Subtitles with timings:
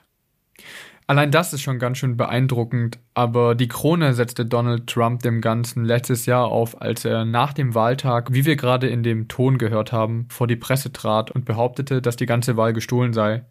[1.10, 5.84] Allein das ist schon ganz schön beeindruckend, aber die Krone setzte Donald Trump dem Ganzen
[5.84, 9.92] letztes Jahr auf, als er nach dem Wahltag, wie wir gerade in dem Ton gehört
[9.92, 13.44] haben, vor die Presse trat und behauptete, dass die ganze Wahl gestohlen sei,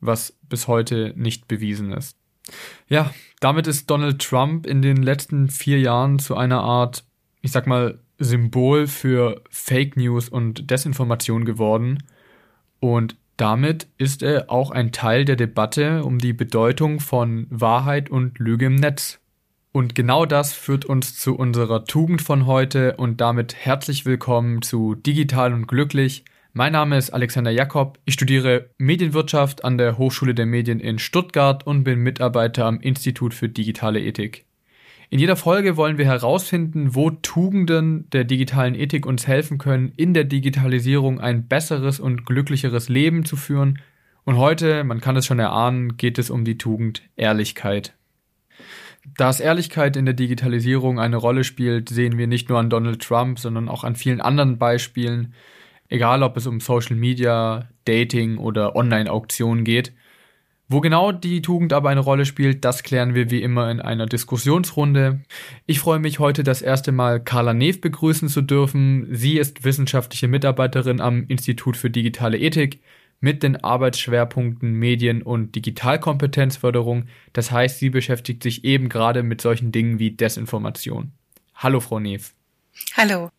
[0.00, 2.16] was bis heute nicht bewiesen ist.
[2.88, 7.04] Ja, damit ist Donald Trump in den letzten vier Jahren zu einer Art,
[7.42, 12.02] ich sag mal, Symbol für Fake News und Desinformation geworden.
[12.80, 18.38] Und damit ist er auch ein Teil der Debatte um die Bedeutung von Wahrheit und
[18.38, 19.20] Lüge im Netz.
[19.72, 24.94] Und genau das führt uns zu unserer Tugend von heute und damit herzlich willkommen zu
[24.94, 26.24] Digital und Glücklich.
[26.52, 27.98] Mein Name ist Alexander Jakob.
[28.04, 33.34] Ich studiere Medienwirtschaft an der Hochschule der Medien in Stuttgart und bin Mitarbeiter am Institut
[33.34, 34.44] für digitale Ethik.
[35.10, 40.14] In jeder Folge wollen wir herausfinden, wo Tugenden der digitalen Ethik uns helfen können, in
[40.14, 43.80] der Digitalisierung ein besseres und glücklicheres Leben zu führen.
[44.24, 47.94] Und heute, man kann es schon erahnen, geht es um die Tugend Ehrlichkeit.
[49.18, 53.38] Dass Ehrlichkeit in der Digitalisierung eine Rolle spielt, sehen wir nicht nur an Donald Trump,
[53.38, 55.34] sondern auch an vielen anderen Beispielen,
[55.88, 59.92] egal ob es um Social Media, Dating oder Online-Auktionen geht.
[60.68, 64.06] Wo genau die Tugend aber eine Rolle spielt, das klären wir wie immer in einer
[64.06, 65.20] Diskussionsrunde.
[65.66, 69.06] Ich freue mich heute das erste Mal Carla Neef begrüßen zu dürfen.
[69.10, 72.80] Sie ist wissenschaftliche Mitarbeiterin am Institut für digitale Ethik
[73.20, 77.06] mit den Arbeitsschwerpunkten Medien- und Digitalkompetenzförderung.
[77.34, 81.12] Das heißt, sie beschäftigt sich eben gerade mit solchen Dingen wie Desinformation.
[81.54, 82.34] Hallo, Frau Neef.
[82.96, 83.30] Hallo.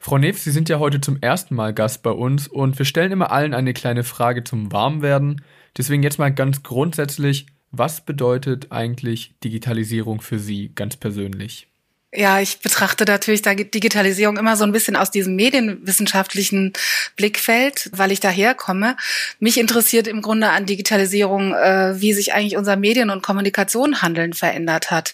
[0.00, 3.12] Frau Neef, Sie sind ja heute zum ersten Mal Gast bei uns und wir stellen
[3.12, 5.42] immer allen eine kleine Frage zum Warmwerden.
[5.76, 11.68] Deswegen jetzt mal ganz grundsätzlich, was bedeutet eigentlich Digitalisierung für Sie ganz persönlich?
[12.10, 16.72] Ja, ich betrachte natürlich Digitalisierung immer so ein bisschen aus diesem medienwissenschaftlichen
[17.16, 18.96] Blickfeld, weil ich daherkomme.
[19.40, 24.90] Mich interessiert im Grunde an Digitalisierung, äh, wie sich eigentlich unser Medien- und Kommunikationshandeln verändert
[24.90, 25.12] hat.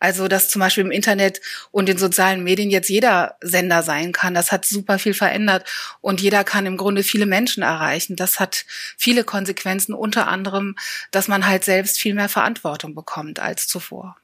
[0.00, 1.40] Also, dass zum Beispiel im Internet
[1.70, 4.34] und in sozialen Medien jetzt jeder Sender sein kann.
[4.34, 5.66] Das hat super viel verändert
[6.02, 8.16] und jeder kann im Grunde viele Menschen erreichen.
[8.16, 8.66] Das hat
[8.98, 10.76] viele Konsequenzen, unter anderem,
[11.10, 14.16] dass man halt selbst viel mehr Verantwortung bekommt als zuvor.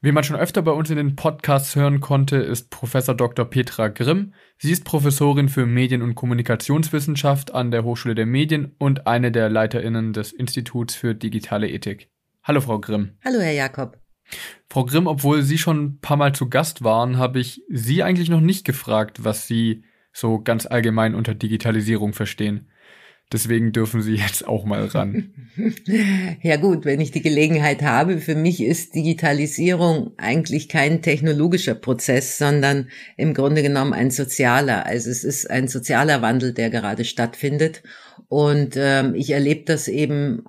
[0.00, 3.44] Wie man schon öfter bei uns in den Podcasts hören konnte, ist Professor Dr.
[3.44, 4.32] Petra Grimm.
[4.58, 9.48] Sie ist Professorin für Medien- und Kommunikationswissenschaft an der Hochschule der Medien und eine der
[9.48, 12.08] Leiterinnen des Instituts für digitale Ethik.
[12.44, 13.16] Hallo, Frau Grimm.
[13.24, 13.98] Hallo, Herr Jakob.
[14.68, 18.28] Frau Grimm, obwohl Sie schon ein paar Mal zu Gast waren, habe ich Sie eigentlich
[18.28, 22.68] noch nicht gefragt, was Sie so ganz allgemein unter Digitalisierung verstehen.
[23.32, 25.32] Deswegen dürfen Sie jetzt auch mal ran.
[26.42, 32.36] Ja gut, wenn ich die Gelegenheit habe, für mich ist Digitalisierung eigentlich kein technologischer Prozess,
[32.36, 34.84] sondern im Grunde genommen ein sozialer.
[34.84, 37.82] Also es ist ein sozialer Wandel, der gerade stattfindet.
[38.28, 40.44] Und ähm, ich erlebe das eben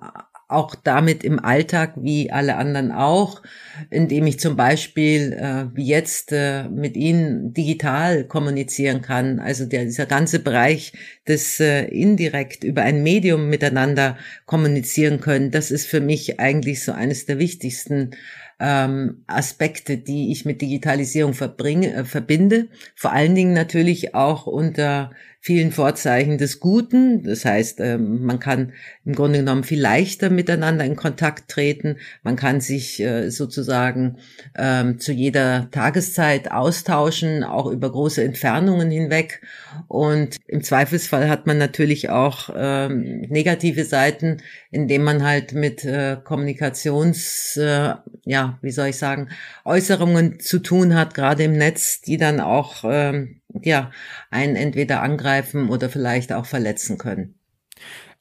[0.48, 3.42] auch damit im Alltag wie alle anderen auch,
[3.90, 9.40] indem ich zum Beispiel äh, wie jetzt äh, mit Ihnen digital kommunizieren kann.
[9.40, 10.94] Also der, dieser ganze Bereich
[11.28, 14.16] des äh, indirekt über ein Medium miteinander
[14.46, 18.12] kommunizieren können, das ist für mich eigentlich so eines der wichtigsten
[18.60, 22.68] ähm, Aspekte, die ich mit Digitalisierung verbringe, äh, verbinde.
[22.96, 27.22] Vor allen Dingen natürlich auch unter vielen Vorzeichen des Guten.
[27.22, 28.72] Das heißt, ähm, man kann
[29.04, 31.96] im Grunde genommen viel leichter miteinander in Kontakt treten.
[32.22, 34.18] Man kann sich äh, sozusagen
[34.56, 39.40] ähm, zu jeder Tageszeit austauschen, auch über große Entfernungen hinweg.
[39.86, 44.38] Und im Zweifelsfall hat man natürlich auch ähm, negative Seiten,
[44.70, 47.94] indem man halt mit äh, Kommunikations, äh,
[48.24, 49.28] ja, wie soll ich sagen,
[49.64, 52.84] Äußerungen zu tun hat, gerade im Netz, die dann auch
[53.62, 53.90] ja
[54.30, 57.34] einen entweder angreifen oder vielleicht auch verletzen können.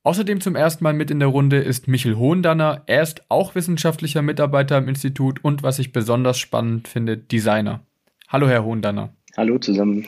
[0.04, 2.84] Außerdem zum ersten Mal mit in der Runde ist Michel Hohendanner.
[2.86, 7.82] Er ist auch wissenschaftlicher Mitarbeiter im Institut und, was ich besonders spannend finde, Designer.
[8.30, 9.14] Hallo, Herr Hohendanner.
[9.36, 10.08] Hallo zusammen.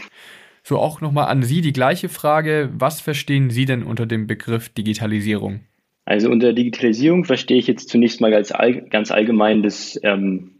[0.63, 2.69] So auch nochmal an Sie die gleiche Frage.
[2.73, 5.61] Was verstehen Sie denn unter dem Begriff Digitalisierung?
[6.05, 10.51] Also unter Digitalisierung verstehe ich jetzt zunächst mal als all, ganz allgemein das ähm,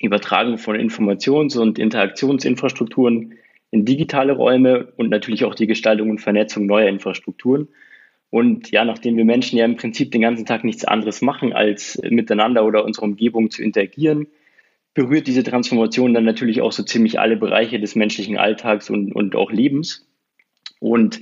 [0.00, 3.34] Übertragen von Informations- und Interaktionsinfrastrukturen
[3.76, 7.68] in digitale Räume und natürlich auch die Gestaltung und Vernetzung neuer Infrastrukturen.
[8.30, 12.00] Und ja, nachdem wir Menschen ja im Prinzip den ganzen Tag nichts anderes machen, als
[12.02, 14.26] miteinander oder unserer Umgebung zu interagieren,
[14.94, 19.36] berührt diese Transformation dann natürlich auch so ziemlich alle Bereiche des menschlichen Alltags und, und
[19.36, 20.08] auch Lebens.
[20.80, 21.20] Und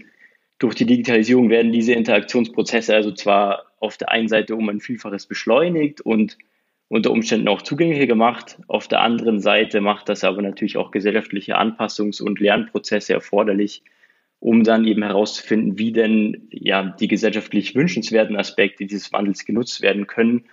[0.59, 5.27] durch die Digitalisierung werden diese Interaktionsprozesse also zwar auf der einen Seite um ein Vielfaches
[5.27, 6.39] beschleunigt und
[6.89, 8.59] unter Umständen auch zugänglicher gemacht.
[8.69, 13.83] Auf der anderen Seite macht das aber natürlich auch gesellschaftliche Anpassungs- und Lernprozesse erforderlich,
[14.39, 20.07] um dann eben herauszufinden, wie denn ja die gesellschaftlich wünschenswerten Aspekte dieses Wandels genutzt werden
[20.07, 20.45] können,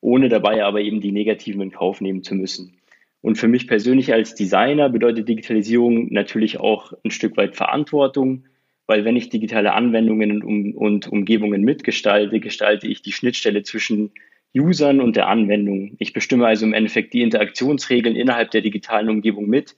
[0.00, 2.78] ohne dabei aber eben die negativen in Kauf nehmen zu müssen.
[3.22, 8.44] Und für mich persönlich als Designer bedeutet Digitalisierung natürlich auch ein Stück weit Verantwortung,
[8.86, 10.42] weil wenn ich digitale Anwendungen
[10.74, 14.12] und Umgebungen mitgestalte, gestalte ich die Schnittstelle zwischen
[14.60, 15.96] Usern und der Anwendung.
[15.98, 19.76] Ich bestimme also im Endeffekt die Interaktionsregeln innerhalb der digitalen Umgebung mit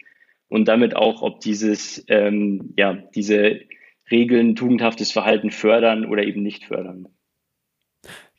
[0.48, 3.60] und damit auch, ob dieses, ähm, ja, diese
[4.10, 7.08] Regeln tugendhaftes Verhalten fördern oder eben nicht fördern.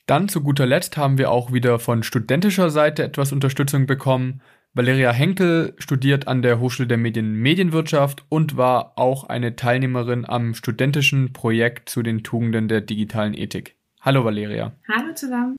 [0.07, 4.41] Dann zu guter Letzt haben wir auch wieder von studentischer Seite etwas Unterstützung bekommen.
[4.74, 10.56] Valeria Henkel studiert an der Hochschule der Medien Medienwirtschaft und war auch eine Teilnehmerin am
[10.56, 13.75] studentischen Projekt zu den Tugenden der digitalen Ethik.
[14.01, 14.74] Hallo Valeria.
[14.88, 15.59] Hallo zusammen.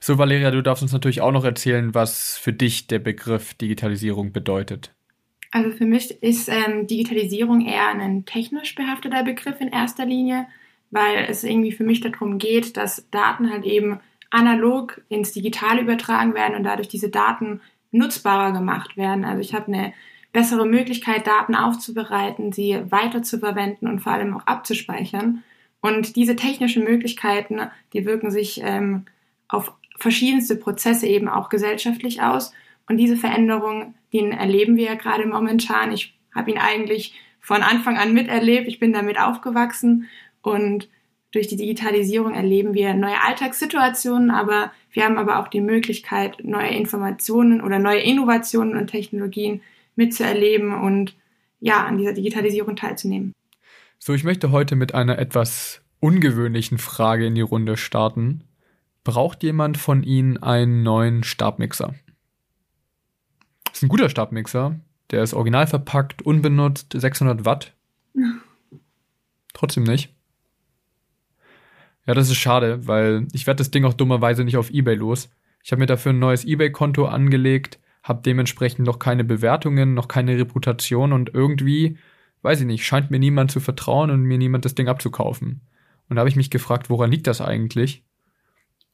[0.00, 4.32] So, Valeria, du darfst uns natürlich auch noch erzählen, was für dich der Begriff Digitalisierung
[4.32, 4.92] bedeutet.
[5.50, 10.46] Also für mich ist ähm, Digitalisierung eher ein technisch behafteter Begriff in erster Linie,
[10.90, 14.00] weil es irgendwie für mich darum geht, dass Daten halt eben
[14.30, 17.60] analog ins Digitale übertragen werden und dadurch diese Daten
[17.92, 19.24] nutzbarer gemacht werden.
[19.24, 19.94] Also ich habe eine
[20.32, 25.42] bessere Möglichkeit, Daten aufzubereiten, sie weiter zu verwenden und vor allem auch abzuspeichern.
[25.80, 27.60] Und diese technischen Möglichkeiten,
[27.92, 29.06] die wirken sich ähm,
[29.48, 32.52] auf verschiedenste Prozesse eben auch gesellschaftlich aus.
[32.88, 35.92] Und diese Veränderung, den erleben wir ja gerade momentan.
[35.92, 38.68] Ich habe ihn eigentlich von Anfang an miterlebt.
[38.68, 40.08] Ich bin damit aufgewachsen
[40.42, 40.88] und
[41.30, 46.70] durch die Digitalisierung erleben wir neue Alltagssituationen, aber wir haben aber auch die Möglichkeit, neue
[46.70, 49.60] Informationen oder neue Innovationen und Technologien
[49.94, 51.14] mitzuerleben und
[51.60, 53.34] ja, an dieser Digitalisierung teilzunehmen.
[53.98, 58.44] So, ich möchte heute mit einer etwas ungewöhnlichen Frage in die Runde starten.
[59.08, 61.94] Braucht jemand von Ihnen einen neuen Stabmixer?
[63.64, 64.78] Das ist ein guter Stabmixer.
[65.10, 67.72] Der ist original verpackt, unbenutzt, 600 Watt.
[69.54, 70.14] Trotzdem nicht.
[72.04, 75.30] Ja, das ist schade, weil ich werde das Ding auch dummerweise nicht auf eBay los.
[75.64, 80.36] Ich habe mir dafür ein neues eBay-Konto angelegt, habe dementsprechend noch keine Bewertungen, noch keine
[80.36, 81.96] Reputation und irgendwie,
[82.42, 85.62] weiß ich nicht, scheint mir niemand zu vertrauen und mir niemand das Ding abzukaufen.
[86.10, 88.04] Und da habe ich mich gefragt, woran liegt das eigentlich?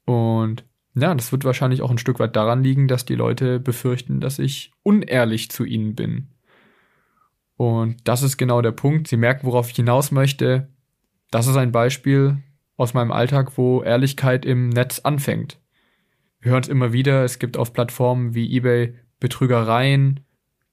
[0.04, 4.20] Und ja, das wird wahrscheinlich auch ein Stück weit daran liegen, dass die Leute befürchten,
[4.20, 6.28] dass ich unehrlich zu ihnen bin.
[7.56, 9.08] Und das ist genau der Punkt.
[9.08, 10.68] Sie merken, worauf ich hinaus möchte.
[11.30, 12.38] Das ist ein Beispiel
[12.76, 15.58] aus meinem Alltag, wo Ehrlichkeit im Netz anfängt.
[16.40, 20.20] Wir hören es immer wieder, es gibt auf Plattformen wie eBay Betrügereien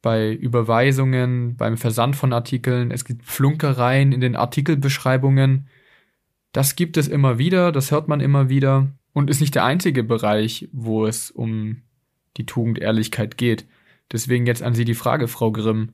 [0.01, 5.67] bei Überweisungen, beim Versand von Artikeln, es gibt Flunkereien in den Artikelbeschreibungen.
[6.51, 10.03] Das gibt es immer wieder, das hört man immer wieder und ist nicht der einzige
[10.03, 11.81] Bereich, wo es um
[12.37, 13.65] die Tugend Ehrlichkeit geht.
[14.11, 15.93] Deswegen jetzt an Sie die Frage, Frau Grimm.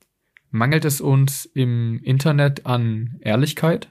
[0.49, 3.89] Mangelt es uns im Internet an Ehrlichkeit?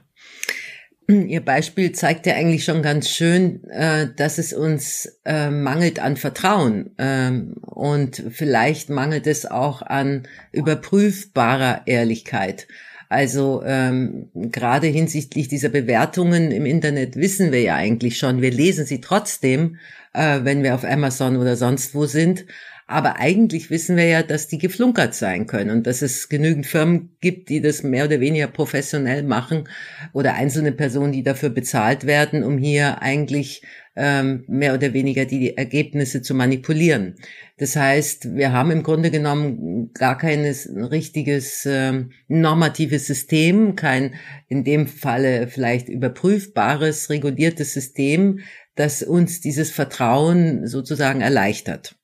[1.09, 6.17] Ihr Beispiel zeigt ja eigentlich schon ganz schön, äh, dass es uns äh, mangelt an
[6.17, 12.67] Vertrauen ähm, und vielleicht mangelt es auch an überprüfbarer Ehrlichkeit.
[13.09, 18.85] Also ähm, gerade hinsichtlich dieser Bewertungen im Internet wissen wir ja eigentlich schon, wir lesen
[18.85, 19.77] sie trotzdem,
[20.13, 22.45] äh, wenn wir auf Amazon oder sonst wo sind.
[22.89, 27.17] Aber eigentlich wissen wir ja, dass die geflunkert sein können und dass es genügend Firmen
[27.19, 29.67] gibt, die das mehr oder weniger professionell machen
[30.13, 33.61] oder einzelne Personen, die dafür bezahlt werden, um hier eigentlich
[33.97, 37.15] ähm, mehr oder weniger die Ergebnisse zu manipulieren.
[37.57, 44.15] Das heißt, wir haben im Grunde genommen gar kein richtiges ähm, normatives System, kein
[44.47, 48.39] in dem Falle vielleicht überprüfbares, reguliertes System,
[48.75, 51.96] das uns dieses Vertrauen sozusagen erleichtert.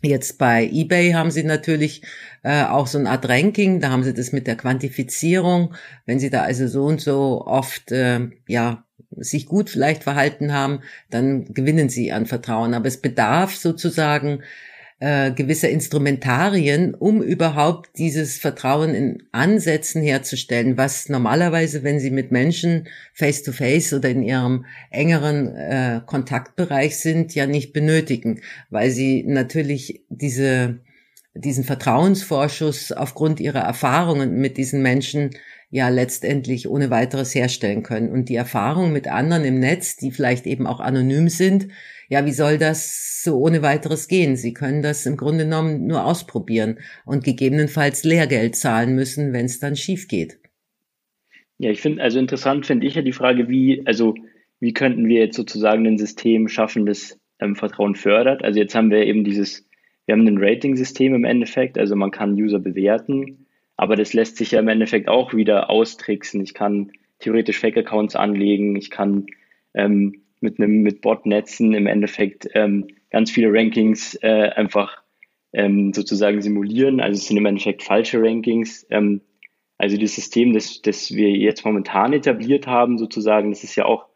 [0.00, 2.02] Jetzt bei eBay haben sie natürlich
[2.44, 5.74] äh, auch so eine Art Ranking, da haben sie das mit der Quantifizierung.
[6.06, 10.80] Wenn sie da also so und so oft äh, ja sich gut vielleicht verhalten haben,
[11.10, 12.74] dann gewinnen sie an Vertrauen.
[12.74, 14.42] Aber es bedarf sozusagen
[15.00, 22.32] äh, gewisser Instrumentarien, um überhaupt dieses Vertrauen in Ansätzen herzustellen, was normalerweise, wenn Sie mit
[22.32, 28.40] Menschen face-to-face -face oder in Ihrem engeren äh, Kontaktbereich sind, ja nicht benötigen,
[28.70, 30.80] weil Sie natürlich diese,
[31.34, 35.30] diesen Vertrauensvorschuss aufgrund Ihrer Erfahrungen mit diesen Menschen
[35.70, 38.10] ja letztendlich ohne weiteres herstellen können.
[38.10, 41.68] Und die Erfahrung mit anderen im Netz, die vielleicht eben auch anonym sind,
[42.08, 44.36] ja, wie soll das so ohne weiteres gehen?
[44.36, 49.60] Sie können das im Grunde genommen nur ausprobieren und gegebenenfalls Lehrgeld zahlen müssen, wenn es
[49.60, 50.38] dann schief geht.
[51.58, 54.14] Ja, ich finde, also interessant finde ich ja die Frage, wie, also
[54.60, 58.42] wie könnten wir jetzt sozusagen ein System schaffen, das ähm, Vertrauen fördert?
[58.42, 59.68] Also jetzt haben wir eben dieses,
[60.06, 63.47] wir haben ein Rating-System im Endeffekt, also man kann User bewerten
[63.78, 66.42] aber das lässt sich ja im Endeffekt auch wieder austricksen.
[66.42, 69.26] Ich kann theoretisch Fake-Accounts anlegen, ich kann
[69.72, 75.02] ähm, mit einem mit Botnetzen im Endeffekt ähm, ganz viele Rankings äh, einfach
[75.52, 77.00] ähm, sozusagen simulieren.
[77.00, 78.84] Also es sind im Endeffekt falsche Rankings.
[78.90, 79.22] Ähm,
[79.78, 84.06] also das System, das, das wir jetzt momentan etabliert haben, sozusagen, das ist ja auch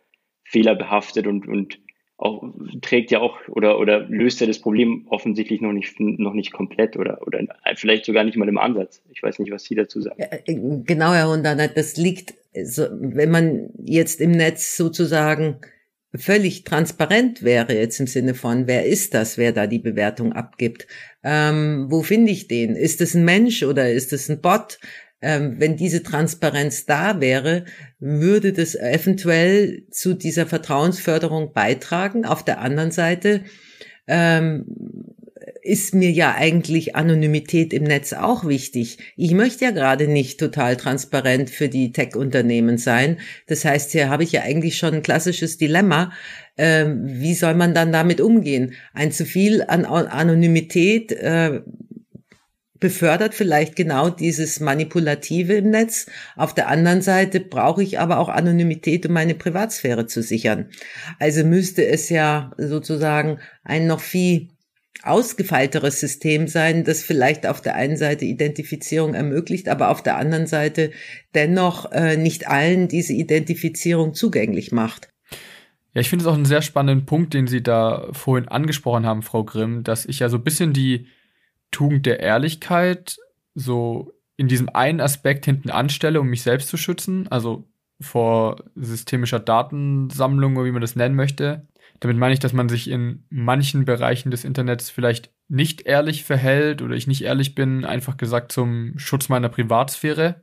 [0.45, 1.79] fehlerbehaftet und, und
[2.23, 2.45] auch,
[2.83, 6.97] trägt ja auch oder, oder löst ja das Problem offensichtlich noch nicht, noch nicht komplett
[6.97, 7.41] oder, oder
[7.75, 9.03] vielleicht sogar nicht mal im Ansatz.
[9.13, 10.21] Ich weiß nicht, was Sie dazu sagen.
[10.21, 10.41] Äh,
[10.85, 15.57] genau, Herr Hundana, das liegt, wenn man jetzt im Netz sozusagen
[16.15, 20.87] völlig transparent wäre jetzt im Sinne von, wer ist das, wer da die Bewertung abgibt?
[21.25, 22.77] Ähm, wo finde ich den?
[22.77, 24.79] Ist es ein Mensch oder ist es ein Bot?
[25.23, 27.65] Ähm, wenn diese Transparenz da wäre,
[28.01, 32.27] würde das eventuell zu dieser Vertrauensförderung beitragen.
[32.27, 33.43] Auf der anderen Seite
[34.09, 34.67] ähm,
[35.63, 38.99] ist mir ja eigentlich Anonymität im Netz auch wichtig.
[39.17, 43.19] Ich möchte ja gerade nicht total transparent für die Tech-Unternehmen sein.
[43.47, 46.13] Das heißt, hier habe ich ja eigentlich schon ein klassisches Dilemma.
[46.59, 48.75] Ähm, wie soll man dann damit umgehen?
[48.93, 51.61] Ein zu viel an Anonymität äh,
[52.83, 56.07] befördert vielleicht genau dieses Manipulative im Netz.
[56.35, 60.69] Auf der anderen Seite brauche ich aber auch Anonymität, um meine Privatsphäre zu sichern.
[61.21, 64.49] Also müsste es ja sozusagen ein noch viel
[65.05, 70.49] ausgefeilteres System sein, das vielleicht auf der einen Seite Identifizierung ermöglicht, aber auf der anderen
[70.49, 70.91] Seite
[71.37, 75.09] dennoch äh, nicht allen diese Identifizierung zugänglich macht.
[75.95, 79.23] Ja, ich finde es auch einen sehr spannenden Punkt, den Sie da vorhin angesprochen haben,
[79.23, 81.07] Frau Grimm, dass ich ja so ein bisschen die
[81.73, 83.17] Tugend der Ehrlichkeit
[83.55, 87.69] so in diesem einen Aspekt hinten anstelle, um mich selbst zu schützen, also
[88.01, 91.67] vor systemischer Datensammlung oder wie man das nennen möchte.
[92.01, 96.83] Damit meine ich, dass man sich in manchen Bereichen des Internets vielleicht nicht ehrlich verhält
[96.83, 100.43] oder ich nicht ehrlich bin, einfach gesagt zum Schutz meiner Privatsphäre.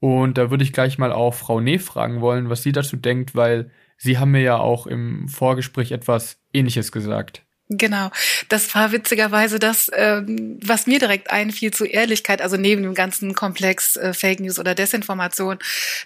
[0.00, 3.34] Und da würde ich gleich mal auch Frau Nee fragen wollen, was sie dazu denkt,
[3.34, 7.44] weil sie haben mir ja auch im Vorgespräch etwas Ähnliches gesagt.
[7.70, 8.10] Genau,
[8.50, 13.34] das war witzigerweise das, ähm, was mir direkt einfiel zu Ehrlichkeit, also neben dem ganzen
[13.34, 15.58] Komplex äh, Fake News oder Desinformation,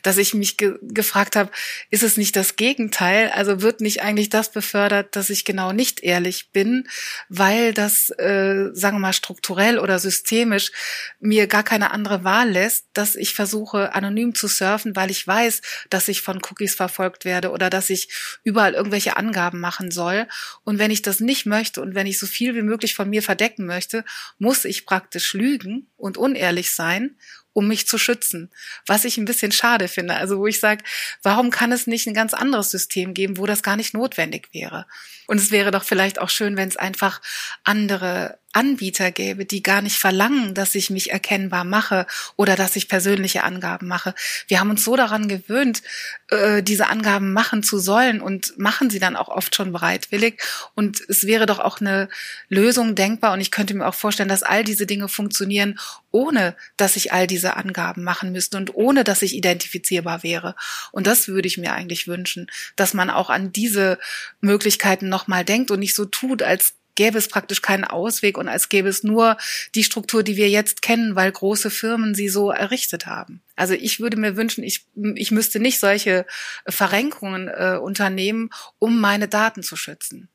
[0.04, 1.50] dass ich mich ge gefragt habe,
[1.90, 3.32] ist es nicht das Gegenteil?
[3.34, 6.86] Also wird nicht eigentlich das befördert, dass ich genau nicht ehrlich bin,
[7.28, 10.70] weil das, äh, sagen wir mal, strukturell oder systemisch
[11.18, 15.60] mir gar keine andere Wahl lässt, dass ich versuche, anonym zu surfen, weil ich weiß,
[15.90, 18.08] dass ich von Cookies verfolgt werde oder dass ich
[18.44, 20.28] überall irgendwelche Angaben machen soll.
[20.62, 23.22] Und wenn ich das nicht möchte und wenn ich so viel wie möglich von mir
[23.22, 24.04] verdecken möchte,
[24.38, 27.16] muss ich praktisch lügen und unehrlich sein,
[27.58, 28.52] um mich zu schützen.
[28.86, 30.14] Was ich ein bisschen schade finde.
[30.14, 30.84] Also wo ich sage,
[31.24, 34.86] warum kann es nicht ein ganz anderes System geben, wo das gar nicht notwendig wäre?
[35.26, 37.20] Und es wäre doch vielleicht auch schön, wenn es einfach
[37.64, 42.88] andere Anbieter gäbe, die gar nicht verlangen, dass ich mich erkennbar mache oder dass ich
[42.88, 44.14] persönliche Angaben mache.
[44.46, 45.82] Wir haben uns so daran gewöhnt,
[46.30, 50.40] äh, diese Angaben machen zu sollen und machen sie dann auch oft schon bereitwillig.
[50.74, 52.08] Und es wäre doch auch eine
[52.48, 55.78] Lösung denkbar und ich könnte mir auch vorstellen, dass all diese Dinge funktionieren,
[56.10, 60.54] ohne dass ich all diese Angaben machen müsste und ohne dass ich identifizierbar wäre.
[60.92, 63.98] Und das würde ich mir eigentlich wünschen, dass man auch an diese
[64.40, 68.68] Möglichkeiten nochmal denkt und nicht so tut, als gäbe es praktisch keinen Ausweg und als
[68.68, 69.36] gäbe es nur
[69.76, 73.40] die Struktur, die wir jetzt kennen, weil große Firmen sie so errichtet haben.
[73.54, 74.84] Also ich würde mir wünschen, ich,
[75.14, 76.26] ich müsste nicht solche
[76.66, 78.50] Verrenkungen äh, unternehmen,
[78.80, 80.28] um meine Daten zu schützen.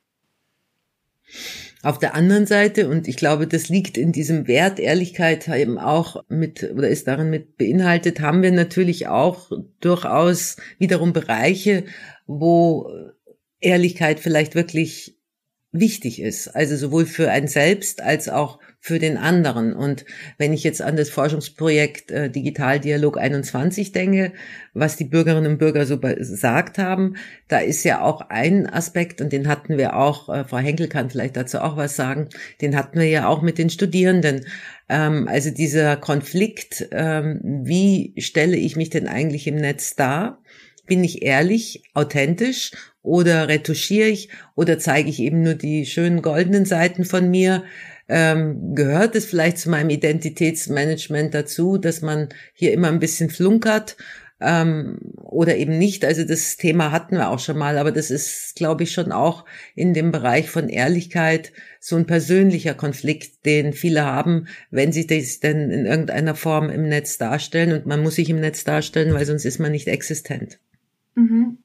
[1.84, 6.24] Auf der anderen Seite, und ich glaube, das liegt in diesem Wert Ehrlichkeit eben auch
[6.30, 11.84] mit oder ist darin mit beinhaltet, haben wir natürlich auch durchaus wiederum Bereiche,
[12.26, 12.90] wo
[13.60, 15.13] Ehrlichkeit vielleicht wirklich
[15.74, 16.48] wichtig ist.
[16.50, 19.74] Also sowohl für ein selbst als auch für den anderen.
[19.74, 20.06] Und
[20.38, 24.34] wenn ich jetzt an das Forschungsprojekt äh, Digitaldialog 21 denke,
[24.74, 27.16] was die Bürgerinnen und Bürger so gesagt haben,
[27.48, 31.10] da ist ja auch ein Aspekt, und den hatten wir auch, äh, Frau Henkel kann
[31.10, 32.30] vielleicht dazu auch was sagen,
[32.62, 34.46] den hatten wir ja auch mit den Studierenden.
[34.90, 40.44] Ähm, also dieser Konflikt, ähm, wie stelle ich mich denn eigentlich im Netz dar?
[40.86, 42.72] Bin ich ehrlich, authentisch
[43.04, 47.64] oder retuschiere ich oder zeige ich eben nur die schönen goldenen Seiten von mir?
[48.10, 53.96] Ähm, gehört es vielleicht zu meinem Identitätsmanagement dazu, dass man hier immer ein bisschen flunkert
[54.42, 56.04] ähm, oder eben nicht?
[56.04, 59.46] Also das Thema hatten wir auch schon mal, aber das ist, glaube ich, schon auch
[59.74, 65.40] in dem Bereich von Ehrlichkeit so ein persönlicher Konflikt, den viele haben, wenn sie das
[65.40, 67.72] denn in irgendeiner Form im Netz darstellen.
[67.72, 70.60] Und man muss sich im Netz darstellen, weil sonst ist man nicht existent.
[71.16, 71.58] Mhm.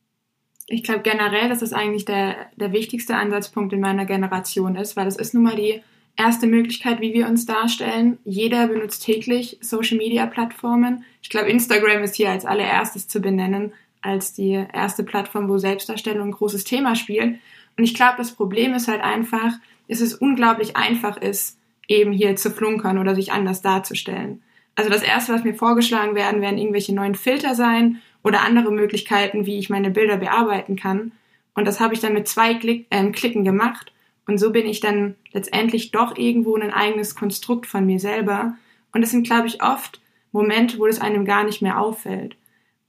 [0.68, 5.06] Ich glaube generell, dass das eigentlich der, der wichtigste Ansatzpunkt in meiner Generation ist, weil
[5.06, 5.82] es ist nun mal die
[6.16, 8.18] erste Möglichkeit, wie wir uns darstellen.
[8.24, 11.04] Jeder benutzt täglich Social-Media-Plattformen.
[11.22, 13.72] Ich glaube, Instagram ist hier als allererstes zu benennen,
[14.02, 17.38] als die erste Plattform, wo Selbstdarstellung ein großes Thema spielt.
[17.78, 19.52] Und ich glaube, das Problem ist halt einfach,
[19.88, 21.56] dass es unglaublich einfach ist,
[21.86, 24.42] eben hier zu flunkern oder sich anders darzustellen.
[24.74, 29.46] Also das Erste, was mir vorgeschlagen werden, werden irgendwelche neuen Filter sein oder andere Möglichkeiten,
[29.46, 31.12] wie ich meine Bilder bearbeiten kann.
[31.54, 33.92] Und das habe ich dann mit zwei Klick, äh, Klicken gemacht.
[34.26, 38.54] Und so bin ich dann letztendlich doch irgendwo ein eigenes Konstrukt von mir selber.
[38.92, 42.36] Und das sind, glaube ich, oft Momente, wo das einem gar nicht mehr auffällt.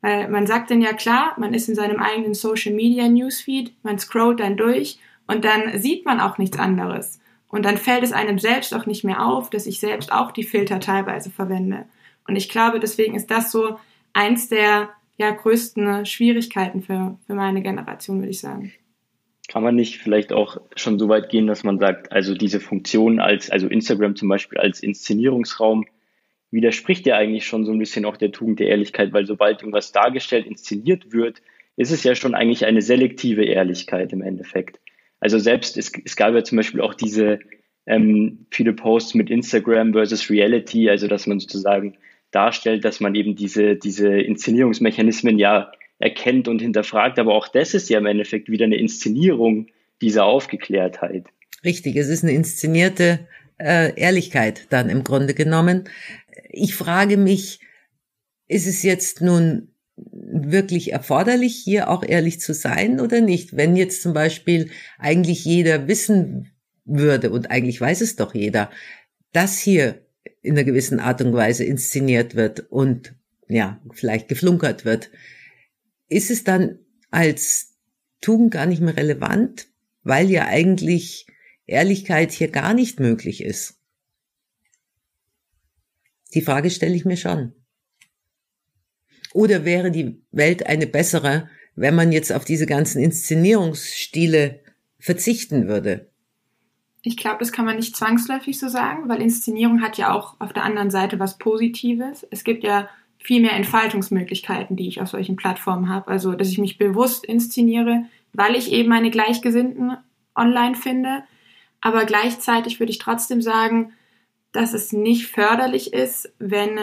[0.01, 3.97] Weil man sagt dann ja klar, man ist in seinem eigenen Social Media Newsfeed, man
[3.97, 7.19] scrollt dann durch und dann sieht man auch nichts anderes.
[7.47, 10.43] Und dann fällt es einem selbst auch nicht mehr auf, dass ich selbst auch die
[10.43, 11.85] Filter teilweise verwende.
[12.27, 13.79] Und ich glaube, deswegen ist das so
[14.13, 14.89] eins der
[15.19, 18.71] ja, größten Schwierigkeiten für, für meine Generation, würde ich sagen.
[19.49, 23.19] Kann man nicht vielleicht auch schon so weit gehen, dass man sagt, also diese Funktion
[23.19, 25.85] als, also Instagram zum Beispiel als Inszenierungsraum,
[26.51, 29.91] widerspricht ja eigentlich schon so ein bisschen auch der Tugend der Ehrlichkeit, weil sobald irgendwas
[29.91, 31.41] dargestellt, inszeniert wird,
[31.75, 34.79] ist es ja schon eigentlich eine selektive Ehrlichkeit im Endeffekt.
[35.19, 37.39] Also selbst, es, es gab ja zum Beispiel auch diese
[37.85, 41.97] ähm, viele Posts mit Instagram versus Reality, also dass man sozusagen
[42.31, 47.19] darstellt, dass man eben diese, diese Inszenierungsmechanismen ja erkennt und hinterfragt.
[47.19, 49.67] Aber auch das ist ja im Endeffekt wieder eine Inszenierung
[50.01, 51.25] dieser Aufgeklärtheit.
[51.63, 55.89] Richtig, es ist eine inszenierte äh, Ehrlichkeit dann im Grunde genommen.
[56.49, 57.59] Ich frage mich,
[58.47, 63.57] ist es jetzt nun wirklich erforderlich, hier auch ehrlich zu sein oder nicht?
[63.57, 66.51] Wenn jetzt zum Beispiel eigentlich jeder wissen
[66.85, 68.71] würde, und eigentlich weiß es doch jeder,
[69.33, 70.05] dass hier
[70.41, 73.15] in einer gewissen Art und Weise inszeniert wird und
[73.47, 75.09] ja, vielleicht geflunkert wird,
[76.07, 76.79] ist es dann
[77.11, 77.75] als
[78.21, 79.67] Tugend gar nicht mehr relevant,
[80.03, 81.27] weil ja eigentlich
[81.65, 83.79] Ehrlichkeit hier gar nicht möglich ist.
[86.33, 87.53] Die Frage stelle ich mir schon.
[89.33, 94.59] Oder wäre die Welt eine bessere, wenn man jetzt auf diese ganzen Inszenierungsstile
[94.99, 96.08] verzichten würde?
[97.01, 100.51] Ich glaube, das kann man nicht zwangsläufig so sagen, weil Inszenierung hat ja auch auf
[100.53, 102.27] der anderen Seite was Positives.
[102.29, 106.09] Es gibt ja viel mehr Entfaltungsmöglichkeiten, die ich auf solchen Plattformen habe.
[106.09, 109.97] Also, dass ich mich bewusst inszeniere, weil ich eben meine Gleichgesinnten
[110.35, 111.23] online finde.
[111.81, 113.93] Aber gleichzeitig würde ich trotzdem sagen,
[114.51, 116.79] dass es nicht förderlich ist, wenn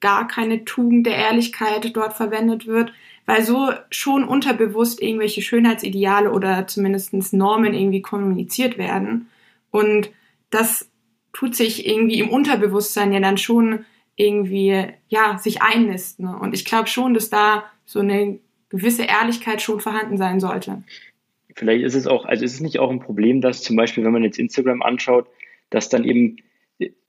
[0.00, 2.92] gar keine Tugend der Ehrlichkeit dort verwendet wird,
[3.24, 9.28] weil so schon unterbewusst irgendwelche Schönheitsideale oder zumindest Normen irgendwie kommuniziert werden.
[9.76, 10.10] Und
[10.48, 10.90] das
[11.34, 13.84] tut sich irgendwie im Unterbewusstsein ja dann schon
[14.16, 16.26] irgendwie, ja, sich einnisten.
[16.26, 18.38] Und ich glaube schon, dass da so eine
[18.70, 20.82] gewisse Ehrlichkeit schon vorhanden sein sollte.
[21.54, 24.12] Vielleicht ist es auch, also ist es nicht auch ein Problem, dass zum Beispiel, wenn
[24.12, 25.28] man jetzt Instagram anschaut,
[25.68, 26.36] dass dann eben,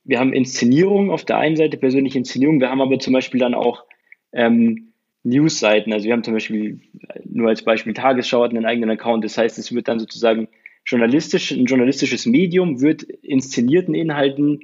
[0.04, 3.54] wir haben Inszenierung auf der einen Seite, persönliche Inszenierung, wir haben aber zum Beispiel dann
[3.54, 3.86] auch
[4.34, 4.92] ähm,
[5.24, 5.94] Newsseiten.
[5.94, 6.82] Also wir haben zum Beispiel
[7.24, 9.24] nur als Beispiel Tagesschau hat einen eigenen Account.
[9.24, 10.50] Das heißt, es wird dann sozusagen
[10.88, 14.62] journalistisch, ein journalistisches Medium wird inszenierten Inhalten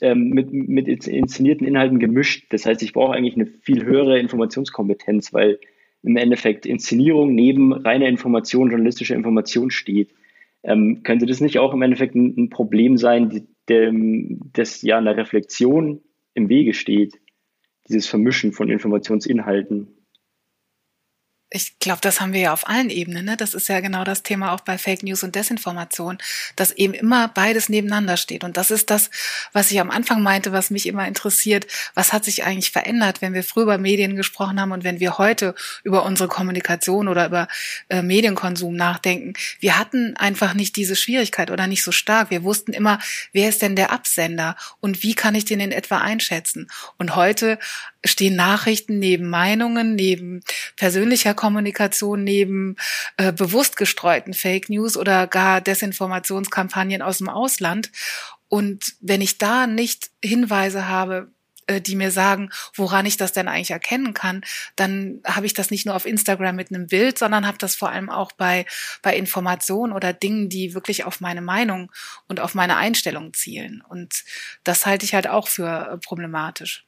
[0.00, 2.46] ähm, mit, mit inszenierten Inhalten gemischt.
[2.50, 5.58] Das heißt, ich brauche eigentlich eine viel höhere Informationskompetenz, weil
[6.02, 10.14] im Endeffekt Inszenierung neben reiner Information, journalistischer Information steht.
[10.62, 14.98] Ähm, könnte das nicht auch im Endeffekt ein, ein Problem sein, die, dem, das ja
[14.98, 16.00] einer Reflexion
[16.34, 17.18] im Wege steht?
[17.88, 19.88] Dieses Vermischen von Informationsinhalten
[21.54, 23.26] ich glaube, das haben wir ja auf allen Ebenen.
[23.26, 23.36] Ne?
[23.36, 26.16] Das ist ja genau das Thema auch bei Fake News und Desinformation,
[26.56, 28.42] dass eben immer beides nebeneinander steht.
[28.42, 29.10] Und das ist das,
[29.52, 31.66] was ich am Anfang meinte, was mich immer interessiert.
[31.94, 35.18] Was hat sich eigentlich verändert, wenn wir früher über Medien gesprochen haben und wenn wir
[35.18, 37.48] heute über unsere Kommunikation oder über
[37.90, 39.34] äh, Medienkonsum nachdenken?
[39.60, 42.30] Wir hatten einfach nicht diese Schwierigkeit oder nicht so stark.
[42.30, 42.98] Wir wussten immer,
[43.32, 46.68] wer ist denn der Absender und wie kann ich den in etwa einschätzen?
[46.96, 47.58] Und heute
[48.04, 50.42] stehen Nachrichten neben Meinungen, neben
[50.76, 52.76] persönlicher Kommunikation, neben
[53.16, 57.90] äh, bewusst gestreuten Fake News oder gar Desinformationskampagnen aus dem Ausland.
[58.48, 61.32] Und wenn ich da nicht Hinweise habe,
[61.66, 64.42] äh, die mir sagen, woran ich das denn eigentlich erkennen kann,
[64.76, 67.90] dann habe ich das nicht nur auf Instagram mit einem Bild, sondern habe das vor
[67.90, 68.66] allem auch bei,
[69.00, 71.92] bei Informationen oder Dingen, die wirklich auf meine Meinung
[72.26, 73.82] und auf meine Einstellung zielen.
[73.88, 74.24] Und
[74.64, 76.84] das halte ich halt auch für äh, problematisch.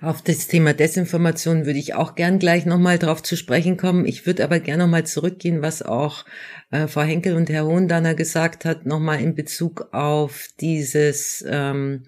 [0.00, 4.06] Auf das Thema Desinformation würde ich auch gern gleich nochmal drauf zu sprechen kommen.
[4.06, 6.24] Ich würde aber gern nochmal zurückgehen, was auch
[6.70, 12.04] äh, Frau Henkel und Herr Hohendanner gesagt hat, nochmal in Bezug auf dieses ähm,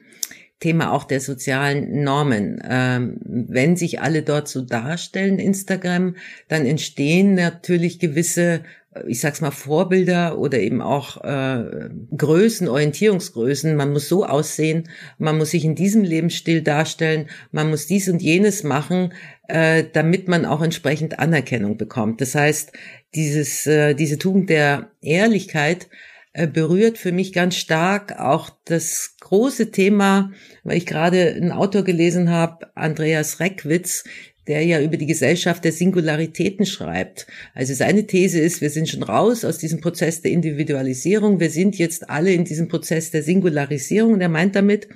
[0.61, 2.61] Thema auch der sozialen Normen.
[2.68, 6.16] Ähm, wenn sich alle dort so darstellen, Instagram,
[6.49, 8.62] dann entstehen natürlich gewisse
[9.07, 13.77] ich sag's mal, Vorbilder oder eben auch äh, Größen, Orientierungsgrößen.
[13.77, 18.22] Man muss so aussehen, man muss sich in diesem Lebensstil darstellen, man muss dies und
[18.22, 19.12] jenes machen,
[19.48, 22.20] äh, damit man auch entsprechend Anerkennung bekommt.
[22.20, 22.72] Das heißt,
[23.14, 25.88] dieses, äh, diese Tugend der Ehrlichkeit
[26.33, 30.33] äh, berührt für mich ganz stark auch das große Thema,
[30.64, 34.05] weil ich gerade einen Autor gelesen habe, Andreas Reckwitz,
[34.49, 37.27] der ja über die Gesellschaft der Singularitäten schreibt.
[37.55, 41.77] Also seine These ist, wir sind schon raus aus diesem Prozess der Individualisierung, wir sind
[41.77, 44.15] jetzt alle in diesem Prozess der Singularisierung.
[44.15, 44.89] Und er meint damit,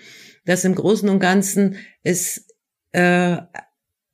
[0.47, 2.47] dass im Großen und Ganzen es
[2.93, 3.37] äh,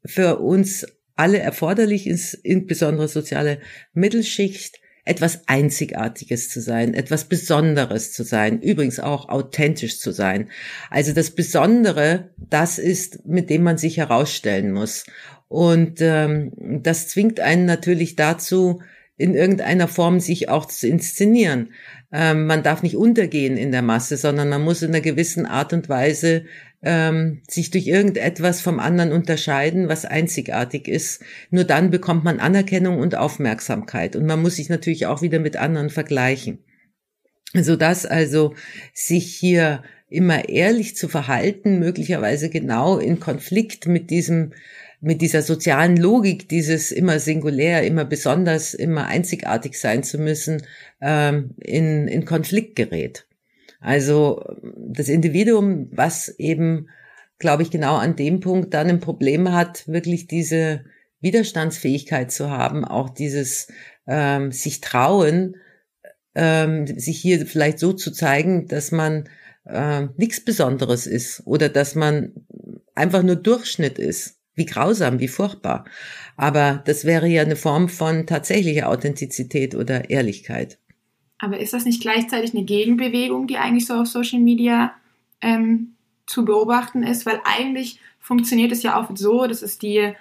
[0.05, 3.61] für uns alle erforderlich ist, insbesondere soziale
[3.92, 10.48] Mittelschicht, etwas Einzigartiges zu sein, etwas Besonderes zu sein, übrigens auch authentisch zu sein.
[10.90, 15.04] Also das Besondere, das ist, mit dem man sich herausstellen muss.
[15.48, 18.80] Und ähm, das zwingt einen natürlich dazu,
[19.16, 21.70] in irgendeiner Form sich auch zu inszenieren.
[22.12, 25.72] Ähm, man darf nicht untergehen in der Masse, sondern man muss in einer gewissen Art
[25.72, 26.44] und Weise
[26.82, 31.22] ähm, sich durch irgendetwas vom anderen unterscheiden, was einzigartig ist.
[31.50, 34.16] Nur dann bekommt man Anerkennung und Aufmerksamkeit.
[34.16, 36.58] Und man muss sich natürlich auch wieder mit anderen vergleichen.
[37.54, 38.54] Sodass also
[38.92, 44.52] sich hier immer ehrlich zu verhalten, möglicherweise genau in Konflikt mit diesem
[45.00, 50.62] mit dieser sozialen Logik, dieses immer singulär, immer besonders, immer einzigartig sein zu müssen,
[51.00, 53.27] ähm, in, in Konflikt gerät.
[53.80, 56.88] Also das Individuum, was eben,
[57.38, 60.84] glaube ich, genau an dem Punkt dann ein Problem hat, wirklich diese
[61.20, 63.68] Widerstandsfähigkeit zu haben, auch dieses
[64.06, 65.56] ähm, sich trauen,
[66.34, 69.28] ähm, sich hier vielleicht so zu zeigen, dass man
[69.64, 72.32] äh, nichts Besonderes ist oder dass man
[72.94, 74.36] einfach nur Durchschnitt ist.
[74.54, 75.84] Wie grausam, wie furchtbar.
[76.36, 80.78] Aber das wäre ja eine Form von tatsächlicher Authentizität oder Ehrlichkeit.
[81.38, 84.92] Aber ist das nicht gleichzeitig eine Gegenbewegung, die eigentlich so auf Social Media
[85.40, 85.94] ähm,
[86.27, 87.27] zu beobachten ist?
[87.27, 90.12] Weil eigentlich funktioniert es ja oft so, dass es die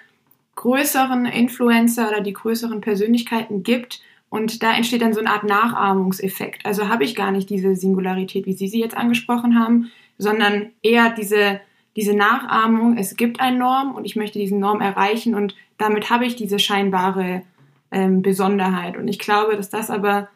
[0.54, 4.00] größeren Influencer oder die größeren Persönlichkeiten gibt
[4.30, 6.66] und da entsteht dann so eine Art Nachahmungseffekt.
[6.66, 11.10] Also habe ich gar nicht diese Singularität, wie Sie sie jetzt angesprochen haben, sondern eher
[11.10, 11.60] diese,
[11.96, 12.98] diese Nachahmung.
[12.98, 16.58] Es gibt eine Norm und ich möchte diese Norm erreichen und damit habe ich diese
[16.58, 17.42] scheinbare
[17.90, 18.96] ähm, Besonderheit.
[18.96, 20.28] Und ich glaube, dass das aber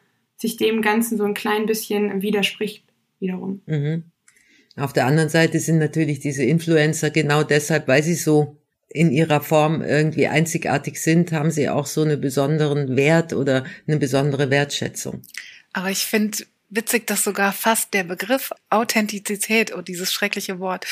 [0.42, 2.84] sich dem Ganzen so ein klein bisschen widerspricht
[3.20, 3.62] wiederum.
[3.66, 4.02] Mhm.
[4.76, 8.56] Auf der anderen Seite sind natürlich diese Influencer genau deshalb, weil sie so
[8.88, 13.98] in ihrer Form irgendwie einzigartig sind, haben sie auch so einen besonderen Wert oder eine
[13.98, 15.22] besondere Wertschätzung.
[15.72, 16.38] Aber ich finde,
[16.74, 20.86] witzig, dass sogar fast der Begriff Authentizität, oh, dieses schreckliche Wort,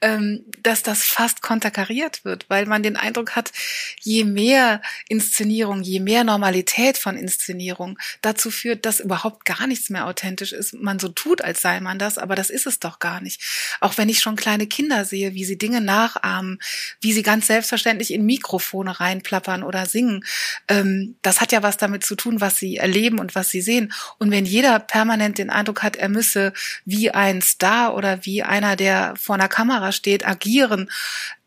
[0.00, 3.52] ähm, dass das fast konterkariert wird, weil man den Eindruck hat,
[4.00, 10.06] je mehr Inszenierung, je mehr Normalität von Inszenierung dazu führt, dass überhaupt gar nichts mehr
[10.06, 10.74] authentisch ist.
[10.74, 13.42] Man so tut, als sei man das, aber das ist es doch gar nicht.
[13.80, 16.58] Auch wenn ich schon kleine Kinder sehe, wie sie Dinge nachahmen,
[17.00, 20.24] wie sie ganz selbstverständlich in Mikrofone reinplappern oder singen,
[20.68, 23.92] ähm, das hat ja was damit zu tun, was sie erleben und was sie sehen.
[24.18, 26.52] Und wenn jeder permanent permanent den Eindruck hat, er müsse
[26.84, 30.90] wie ein Star oder wie einer, der vor einer Kamera steht, agieren,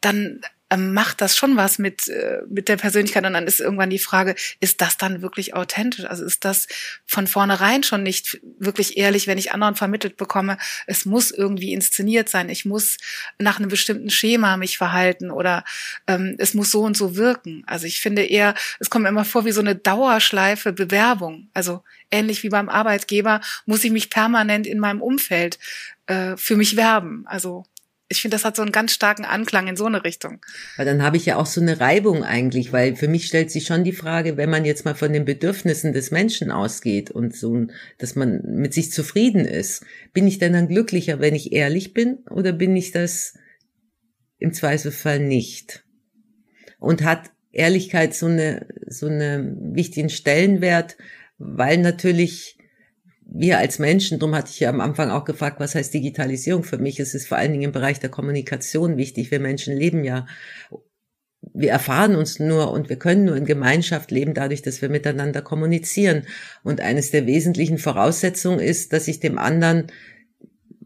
[0.01, 0.41] dann
[0.77, 3.25] macht das schon was mit, äh, mit der Persönlichkeit.
[3.25, 6.05] Und dann ist irgendwann die Frage, ist das dann wirklich authentisch?
[6.05, 6.67] Also ist das
[7.05, 12.29] von vornherein schon nicht wirklich ehrlich, wenn ich anderen vermittelt bekomme, es muss irgendwie inszeniert
[12.29, 12.97] sein, ich muss
[13.39, 15.63] nach einem bestimmten Schema mich verhalten oder
[16.07, 17.63] ähm, es muss so und so wirken.
[17.65, 21.49] Also ich finde eher, es kommt mir immer vor wie so eine Dauerschleife Bewerbung.
[21.53, 25.57] Also ähnlich wie beim Arbeitgeber muss ich mich permanent in meinem Umfeld
[26.05, 27.23] äh, für mich werben.
[27.27, 27.65] Also
[28.11, 30.43] ich finde, das hat so einen ganz starken Anklang in so eine Richtung.
[30.77, 33.67] Weil dann habe ich ja auch so eine Reibung eigentlich, weil für mich stellt sich
[33.67, 37.67] schon die Frage, wenn man jetzt mal von den Bedürfnissen des Menschen ausgeht und so,
[37.99, 42.17] dass man mit sich zufrieden ist, bin ich denn dann glücklicher, wenn ich ehrlich bin
[42.31, 43.35] oder bin ich das
[44.39, 45.83] im Zweifelsfall nicht?
[46.79, 50.97] Und hat Ehrlichkeit so eine, so eine wichtigen Stellenwert,
[51.37, 52.58] weil natürlich
[53.31, 56.77] wir als Menschen, darum hatte ich ja am Anfang auch gefragt, was heißt Digitalisierung für
[56.77, 56.99] mich?
[56.99, 59.29] Es ist vor allen Dingen im Bereich der Kommunikation wichtig.
[59.29, 60.25] Wir Menschen leben ja,
[61.53, 65.41] wir erfahren uns nur und wir können nur in Gemeinschaft leben, dadurch, dass wir miteinander
[65.41, 66.23] kommunizieren.
[66.63, 69.87] Und eines der wesentlichen Voraussetzungen ist, dass ich dem anderen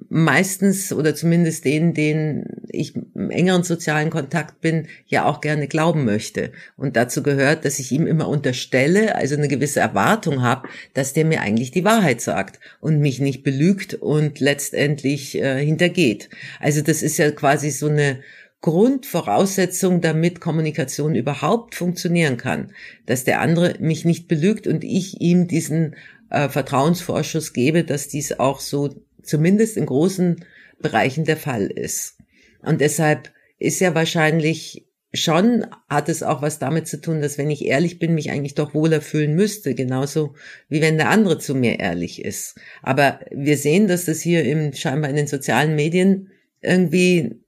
[0.10, 6.05] meistens oder zumindest denen, denen ich im engeren sozialen Kontakt bin, ja auch gerne glauben
[6.05, 6.51] möchte.
[6.75, 11.25] Und dazu gehört, dass ich ihm immer unterstelle, also eine gewisse Erwartung habe, dass der
[11.25, 16.29] mir eigentlich die Wahrheit sagt und mich nicht belügt und letztendlich äh, hintergeht.
[16.59, 18.19] Also das ist ja quasi so eine
[18.62, 22.71] Grundvoraussetzung, damit Kommunikation überhaupt funktionieren kann,
[23.05, 25.95] dass der andere mich nicht belügt und ich ihm diesen
[26.29, 30.45] äh, Vertrauensvorschuss gebe, dass dies auch so zumindest in großen
[30.81, 32.17] Bereichen der Fall ist.
[32.63, 37.52] Und deshalb ist ja wahrscheinlich schon, hat es auch was damit zu tun, dass wenn
[37.52, 40.34] ich ehrlich bin, mich eigentlich doch wohler fühlen müsste, genauso
[40.69, 42.60] wie wenn der andere zu mir ehrlich ist.
[42.82, 47.43] Aber wir sehen, dass das hier im, scheinbar in den sozialen Medien irgendwie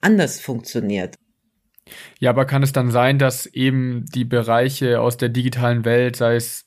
[0.00, 1.16] anders funktioniert.
[2.18, 6.36] Ja, aber kann es dann sein, dass eben die Bereiche aus der digitalen Welt, sei
[6.36, 6.64] es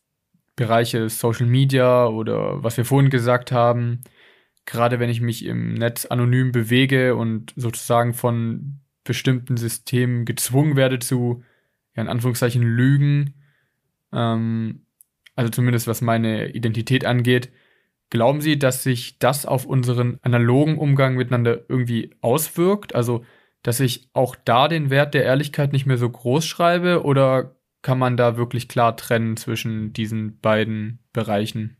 [0.56, 4.02] Bereiche Social Media oder was wir vorhin gesagt haben,
[4.66, 11.00] gerade wenn ich mich im Netz anonym bewege und sozusagen von bestimmten Systemen gezwungen werde
[11.00, 11.44] zu,
[11.96, 13.36] ja, in Anführungszeichen, Lügen,
[14.12, 14.86] ähm,
[15.36, 17.52] also zumindest was meine Identität angeht,
[18.10, 22.96] glauben Sie, dass sich das auf unseren analogen Umgang miteinander irgendwie auswirkt?
[22.96, 23.26] Also,
[23.62, 28.00] dass ich auch da den Wert der Ehrlichkeit nicht mehr so groß schreibe oder kann
[28.00, 31.78] man da wirklich klar trennen zwischen diesen beiden Bereichen?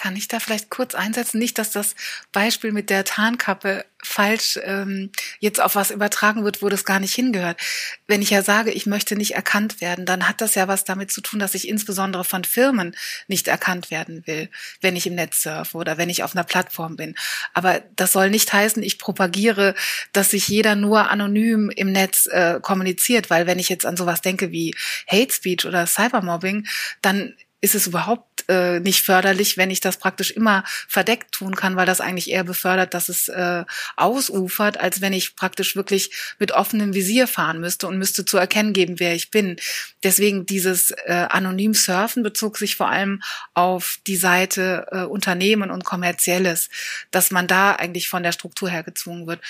[0.00, 1.38] Kann ich da vielleicht kurz einsetzen?
[1.38, 1.94] Nicht, dass das
[2.32, 5.10] Beispiel mit der Tarnkappe falsch ähm,
[5.40, 7.60] jetzt auf was übertragen wird, wo das gar nicht hingehört.
[8.06, 11.12] Wenn ich ja sage, ich möchte nicht erkannt werden, dann hat das ja was damit
[11.12, 12.96] zu tun, dass ich insbesondere von Firmen
[13.28, 14.48] nicht erkannt werden will,
[14.80, 17.14] wenn ich im Netz surfe oder wenn ich auf einer Plattform bin.
[17.52, 19.74] Aber das soll nicht heißen, ich propagiere,
[20.14, 24.22] dass sich jeder nur anonym im Netz äh, kommuniziert, weil wenn ich jetzt an sowas
[24.22, 24.74] denke wie
[25.06, 26.66] Hate Speech oder Cybermobbing,
[27.02, 31.76] dann ist es überhaupt äh, nicht förderlich, wenn ich das praktisch immer verdeckt tun kann,
[31.76, 33.64] weil das eigentlich eher befördert, dass es äh,
[33.96, 38.72] ausufert, als wenn ich praktisch wirklich mit offenem Visier fahren müsste und müsste zu erkennen
[38.72, 39.56] geben, wer ich bin.
[40.02, 43.22] Deswegen dieses äh, anonym Surfen bezog sich vor allem
[43.54, 46.68] auf die Seite äh, Unternehmen und Kommerzielles,
[47.10, 49.40] dass man da eigentlich von der Struktur her gezwungen wird.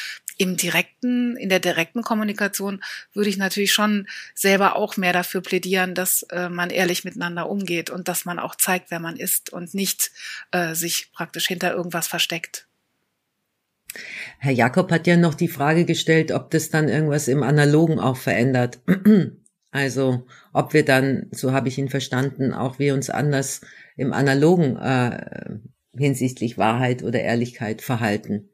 [0.40, 5.94] Im direkten, in der direkten Kommunikation würde ich natürlich schon selber auch mehr dafür plädieren,
[5.94, 9.74] dass äh, man ehrlich miteinander umgeht und dass man auch zeigt, wer man ist und
[9.74, 10.10] nicht
[10.50, 12.66] äh, sich praktisch hinter irgendwas versteckt.
[14.38, 18.16] Herr Jakob hat ja noch die Frage gestellt, ob das dann irgendwas im Analogen auch
[18.16, 18.80] verändert.
[19.72, 23.60] Also ob wir dann, so habe ich ihn verstanden, auch wir uns anders
[23.96, 25.60] im Analogen äh,
[25.96, 28.48] hinsichtlich Wahrheit oder Ehrlichkeit verhalten.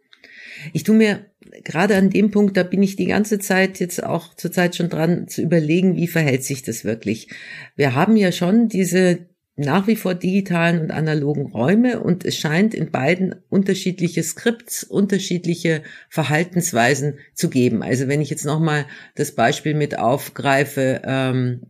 [0.73, 1.25] Ich tue mir
[1.65, 5.29] gerade an dem Punkt, da bin ich die ganze Zeit jetzt auch zurzeit schon dran
[5.29, 7.29] zu überlegen, wie verhält sich das wirklich.
[7.77, 12.75] Wir haben ja schon diese nach wie vor digitalen und analogen Räume und es scheint
[12.75, 17.83] in beiden unterschiedliche Skripts, unterschiedliche Verhaltensweisen zu geben.
[17.83, 21.63] Also wenn ich jetzt nochmal das Beispiel mit aufgreife, ähm,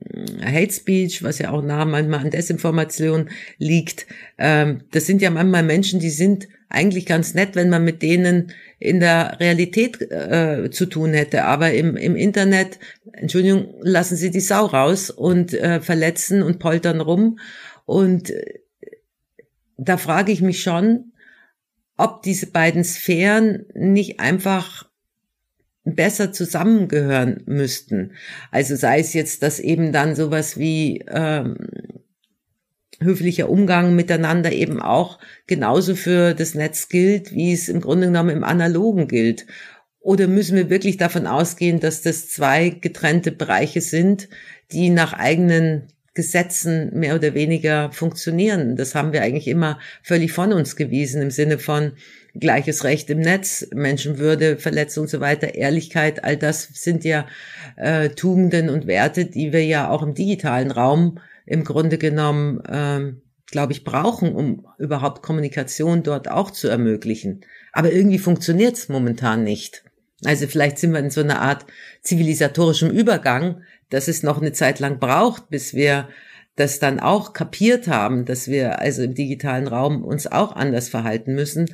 [0.44, 5.62] Hate Speech, was ja auch nah manchmal an Desinformation liegt, ähm, das sind ja manchmal
[5.62, 10.87] Menschen, die sind eigentlich ganz nett, wenn man mit denen in der Realität äh, zu
[10.87, 11.45] tun hätte.
[11.45, 12.79] Aber im, im Internet,
[13.13, 17.39] Entschuldigung, lassen sie die Sau raus und äh, verletzen und poltern rum.
[17.85, 18.61] Und äh,
[19.77, 21.13] da frage ich mich schon,
[21.97, 24.87] ob diese beiden Sphären nicht einfach
[25.85, 28.13] besser zusammengehören müssten.
[28.51, 31.57] Also sei es jetzt, dass eben dann sowas wie ähm,
[33.01, 38.31] höflicher Umgang miteinander eben auch genauso für das Netz gilt, wie es im Grunde genommen
[38.31, 39.47] im Analogen gilt.
[40.01, 44.29] Oder müssen wir wirklich davon ausgehen, dass das zwei getrennte Bereiche sind,
[44.71, 48.77] die nach eigenen Gesetzen mehr oder weniger funktionieren.
[48.77, 51.93] Das haben wir eigentlich immer völlig von uns gewiesen im Sinne von
[52.35, 57.27] gleiches Recht im Netz, Menschenwürde, Verletzung und so weiter, Ehrlichkeit, all das sind ja
[57.77, 63.23] äh, Tugenden und Werte, die wir ja auch im digitalen Raum im Grunde genommen, ähm,
[63.47, 67.43] glaube ich, brauchen, um überhaupt Kommunikation dort auch zu ermöglichen.
[67.73, 69.85] Aber irgendwie funktioniert es momentan nicht.
[70.25, 71.67] Also vielleicht sind wir in so einer Art
[72.03, 76.09] zivilisatorischem Übergang, dass es noch eine Zeit lang braucht, bis wir
[76.57, 81.35] das dann auch kapiert haben, dass wir also im digitalen Raum uns auch anders verhalten
[81.35, 81.67] müssen.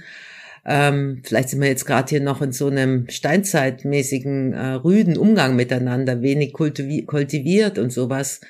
[0.65, 5.57] Ähm, vielleicht sind wir jetzt gerade hier noch in so einem steinzeitmäßigen äh, rüden Umgang
[5.57, 8.41] miteinander, wenig kultivi kultiviert und sowas.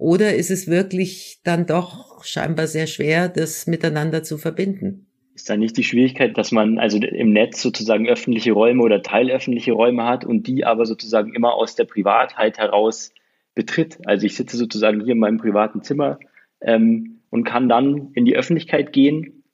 [0.00, 5.06] Oder ist es wirklich dann doch scheinbar sehr schwer, das miteinander zu verbinden?
[5.34, 9.72] Ist da nicht die Schwierigkeit, dass man also im Netz sozusagen öffentliche Räume oder teilöffentliche
[9.72, 13.12] Räume hat und die aber sozusagen immer aus der Privatheit heraus
[13.54, 13.98] betritt?
[14.06, 16.18] Also ich sitze sozusagen hier in meinem privaten Zimmer
[16.62, 19.44] ähm, und kann dann in die Öffentlichkeit gehen.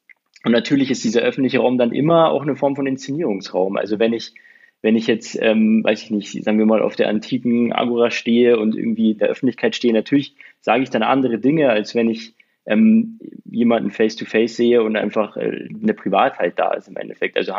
[0.45, 3.77] Und natürlich ist dieser öffentliche Raum dann immer auch eine Form von Inszenierungsraum.
[3.77, 4.33] Also wenn ich
[4.83, 8.59] wenn ich jetzt, ähm, weiß ich nicht, sagen wir mal, auf der antiken Agora stehe
[8.59, 12.35] und irgendwie der Öffentlichkeit stehe, natürlich sage ich dann andere Dinge, als wenn ich
[12.67, 17.37] ähm, jemanden face-to-face -face sehe und einfach äh, eine Privatheit da ist im Endeffekt.
[17.37, 17.55] Also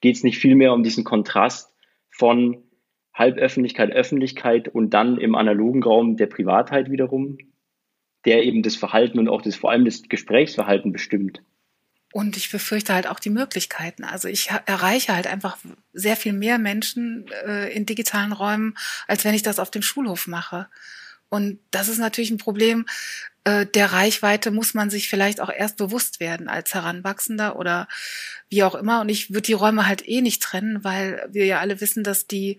[0.00, 1.74] geht es nicht viel mehr um diesen Kontrast
[2.10, 2.58] von
[3.14, 7.38] Halböffentlichkeit, Öffentlichkeit und dann im analogen Raum der Privatheit wiederum,
[8.24, 11.42] der eben das Verhalten und auch das vor allem das Gesprächsverhalten bestimmt.
[12.12, 14.04] Und ich befürchte halt auch die Möglichkeiten.
[14.04, 15.58] Also ich erreiche halt einfach
[15.92, 20.26] sehr viel mehr Menschen äh, in digitalen Räumen, als wenn ich das auf dem Schulhof
[20.26, 20.68] mache.
[21.28, 22.86] Und das ist natürlich ein Problem,
[23.44, 27.88] äh, der Reichweite muss man sich vielleicht auch erst bewusst werden als Heranwachsender oder
[28.50, 29.00] wie auch immer.
[29.00, 32.26] Und ich würde die Räume halt eh nicht trennen, weil wir ja alle wissen, dass
[32.26, 32.58] die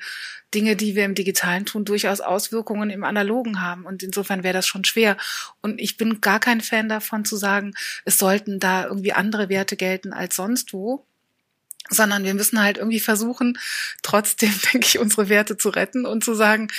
[0.53, 3.85] Dinge, die wir im Digitalen tun, durchaus Auswirkungen im Analogen haben.
[3.85, 5.17] Und insofern wäre das schon schwer.
[5.61, 7.73] Und ich bin gar kein Fan davon zu sagen,
[8.05, 11.05] es sollten da irgendwie andere Werte gelten als sonst wo
[11.89, 13.57] sondern wir müssen halt irgendwie versuchen,
[14.01, 16.69] trotzdem, denke ich, unsere Werte zu retten und zu sagen,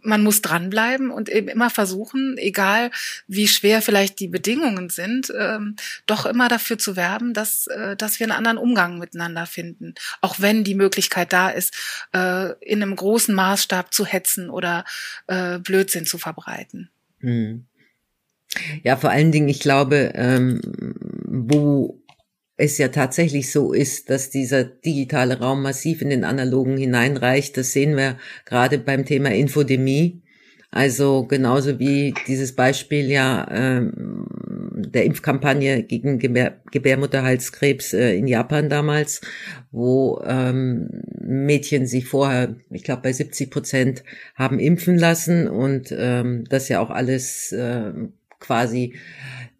[0.00, 2.90] man muss dranbleiben und eben immer versuchen, egal
[3.26, 8.20] wie schwer vielleicht die Bedingungen sind, ähm, doch immer dafür zu werben, dass, äh, dass
[8.20, 9.94] wir einen anderen Umgang miteinander finden.
[10.20, 11.74] Auch wenn die Möglichkeit da ist,
[12.14, 14.84] äh, in einem großen Maßstab zu hetzen oder
[15.26, 16.90] äh, Blödsinn zu verbreiten.
[17.20, 17.66] Hm.
[18.82, 20.60] Ja, vor allen Dingen, ich glaube, ähm,
[21.24, 22.01] wo
[22.62, 27.56] es ja tatsächlich so ist, dass dieser digitale Raum massiv in den analogen hineinreicht.
[27.56, 30.22] Das sehen wir gerade beim Thema Infodemie.
[30.70, 34.26] Also genauso wie dieses Beispiel ja ähm,
[34.76, 39.22] der Impfkampagne gegen Gebär Gebärmutterhalskrebs äh, in Japan damals,
[39.72, 40.88] wo ähm,
[41.20, 44.04] Mädchen sich vorher, ich glaube bei 70 Prozent
[44.36, 47.92] haben impfen lassen und ähm, das ja auch alles äh,
[48.38, 48.94] quasi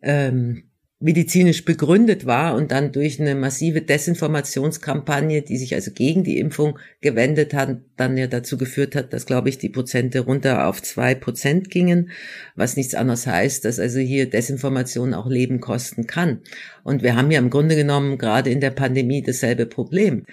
[0.02, 0.62] ähm,
[1.02, 6.78] medizinisch begründet war und dann durch eine massive Desinformationskampagne, die sich also gegen die Impfung
[7.00, 11.14] gewendet hat, dann ja dazu geführt hat, dass, glaube ich, die Prozente runter auf zwei
[11.14, 12.10] Prozent gingen,
[12.54, 16.40] was nichts anderes heißt, dass also hier Desinformation auch Leben kosten kann.
[16.84, 20.24] Und wir haben ja im Grunde genommen gerade in der Pandemie dasselbe Problem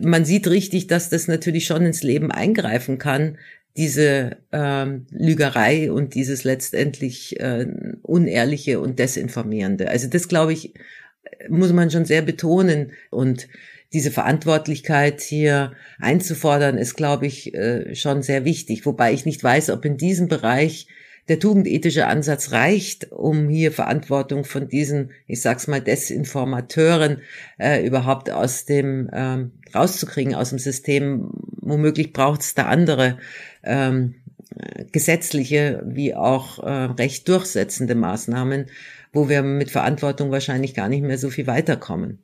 [0.00, 3.36] man sieht richtig, dass das natürlich schon ins Leben eingreifen kann,
[3.76, 7.66] diese ähm, Lügerei und dieses letztendlich äh,
[8.02, 9.88] unehrliche und desinformierende.
[9.88, 10.74] Also das glaube ich
[11.48, 13.48] muss man schon sehr betonen und
[13.92, 19.70] diese Verantwortlichkeit hier einzufordern ist glaube ich äh, schon sehr wichtig, wobei ich nicht weiß,
[19.70, 20.88] ob in diesem Bereich
[21.28, 27.18] der tugendethische Ansatz reicht, um hier Verantwortung von diesen, ich sag's mal, Desinformateuren
[27.58, 31.30] äh, überhaupt aus dem ähm, rauszukriegen aus dem System.
[31.60, 33.18] Womöglich braucht es da andere
[33.62, 34.14] ähm,
[34.92, 38.66] gesetzliche wie auch äh, recht durchsetzende Maßnahmen,
[39.12, 42.18] wo wir mit Verantwortung wahrscheinlich gar nicht mehr so viel weiterkommen.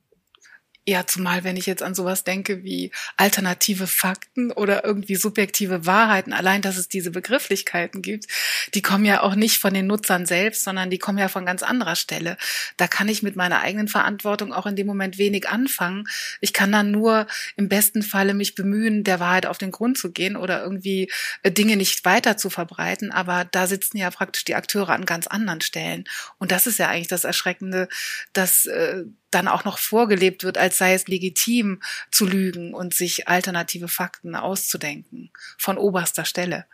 [0.88, 6.32] Ja, zumal wenn ich jetzt an sowas denke wie alternative Fakten oder irgendwie subjektive Wahrheiten,
[6.32, 8.24] allein dass es diese Begrifflichkeiten gibt,
[8.72, 11.62] die kommen ja auch nicht von den Nutzern selbst, sondern die kommen ja von ganz
[11.62, 12.38] anderer Stelle.
[12.78, 16.04] Da kann ich mit meiner eigenen Verantwortung auch in dem Moment wenig anfangen.
[16.40, 17.26] Ich kann dann nur
[17.58, 21.50] im besten Falle mich bemühen, der Wahrheit auf den Grund zu gehen oder irgendwie äh,
[21.50, 23.12] Dinge nicht weiter zu verbreiten.
[23.12, 26.04] Aber da sitzen ja praktisch die Akteure an ganz anderen Stellen.
[26.38, 27.90] Und das ist ja eigentlich das Erschreckende,
[28.32, 33.28] dass äh, dann auch noch vorgelebt wird, als sei es legitim zu lügen und sich
[33.28, 36.66] alternative Fakten auszudenken von oberster Stelle.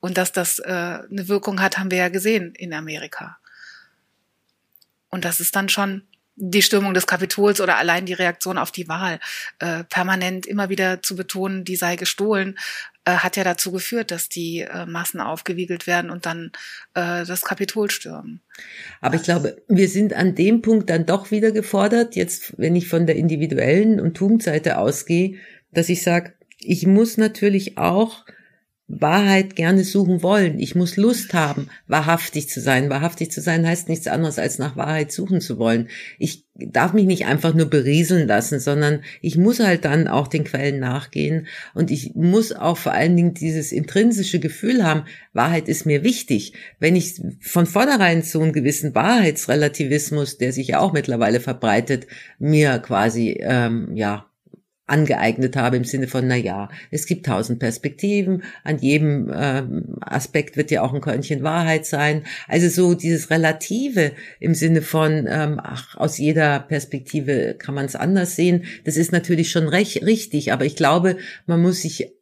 [0.00, 3.38] Und dass das äh, eine Wirkung hat, haben wir ja gesehen in Amerika.
[5.08, 6.06] Und das ist dann schon
[6.40, 9.18] die Stürmung des Kapitols oder allein die Reaktion auf die Wahl
[9.58, 12.56] äh, permanent immer wieder zu betonen, die sei gestohlen,
[13.08, 16.52] äh, hat ja dazu geführt, dass die äh, Massen aufgewiegelt werden und dann
[16.92, 18.40] äh, das Kapitol stürmen.
[19.00, 22.86] Aber ich glaube, wir sind an dem Punkt dann doch wieder gefordert, jetzt wenn ich
[22.86, 25.36] von der individuellen und Tugendseite ausgehe,
[25.72, 28.26] dass ich sage, ich muss natürlich auch
[28.88, 30.58] Wahrheit gerne suchen wollen.
[30.58, 32.88] Ich muss Lust haben, wahrhaftig zu sein.
[32.88, 35.88] Wahrhaftig zu sein heißt nichts anderes, als nach Wahrheit suchen zu wollen.
[36.18, 40.44] Ich darf mich nicht einfach nur berieseln lassen, sondern ich muss halt dann auch den
[40.44, 45.86] Quellen nachgehen und ich muss auch vor allen Dingen dieses intrinsische Gefühl haben, Wahrheit ist
[45.86, 46.54] mir wichtig.
[46.80, 52.06] Wenn ich von vornherein so einen gewissen Wahrheitsrelativismus, der sich ja auch mittlerweile verbreitet,
[52.38, 54.27] mir quasi ähm, ja
[54.88, 60.56] angeeignet habe im Sinne von, na ja, es gibt tausend Perspektiven, an jedem ähm, Aspekt
[60.56, 62.22] wird ja auch ein Körnchen Wahrheit sein.
[62.48, 67.96] Also so dieses Relative im Sinne von, ähm, ach, aus jeder Perspektive kann man es
[67.96, 71.16] anders sehen, das ist natürlich schon recht, richtig, aber ich glaube,
[71.46, 72.12] man muss sich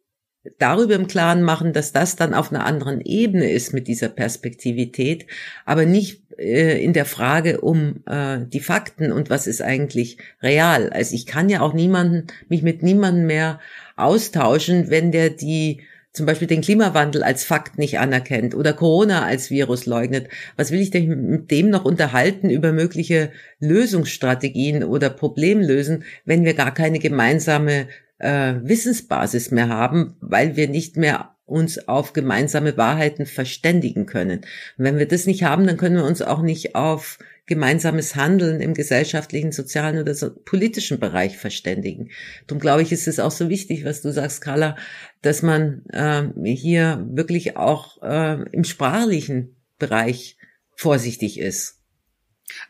[0.59, 5.25] darüber im Klaren machen, dass das dann auf einer anderen Ebene ist mit dieser Perspektivität,
[5.65, 10.89] aber nicht äh, in der Frage um äh, die Fakten und was ist eigentlich real.
[10.89, 13.59] Also ich kann ja auch niemanden, mich mit niemandem mehr
[13.95, 15.81] austauschen, wenn der die
[16.13, 20.29] zum Beispiel den Klimawandel als Fakt nicht anerkennt oder Corona als Virus leugnet.
[20.55, 26.55] Was will ich denn mit dem noch unterhalten über mögliche Lösungsstrategien oder Problemlösen, wenn wir
[26.55, 27.87] gar keine gemeinsame
[28.19, 34.39] äh, Wissensbasis mehr haben, weil wir nicht mehr uns auf gemeinsame Wahrheiten verständigen können.
[34.77, 38.59] Und wenn wir das nicht haben, dann können wir uns auch nicht auf gemeinsames Handeln
[38.59, 42.09] im gesellschaftlichen, sozialen oder so politischen Bereich verständigen.
[42.45, 44.75] Darum glaube ich, ist es auch so wichtig, was du sagst, Carla,
[45.21, 50.37] dass man äh, hier wirklich auch äh, im sprachlichen Bereich
[50.75, 51.76] vorsichtig ist.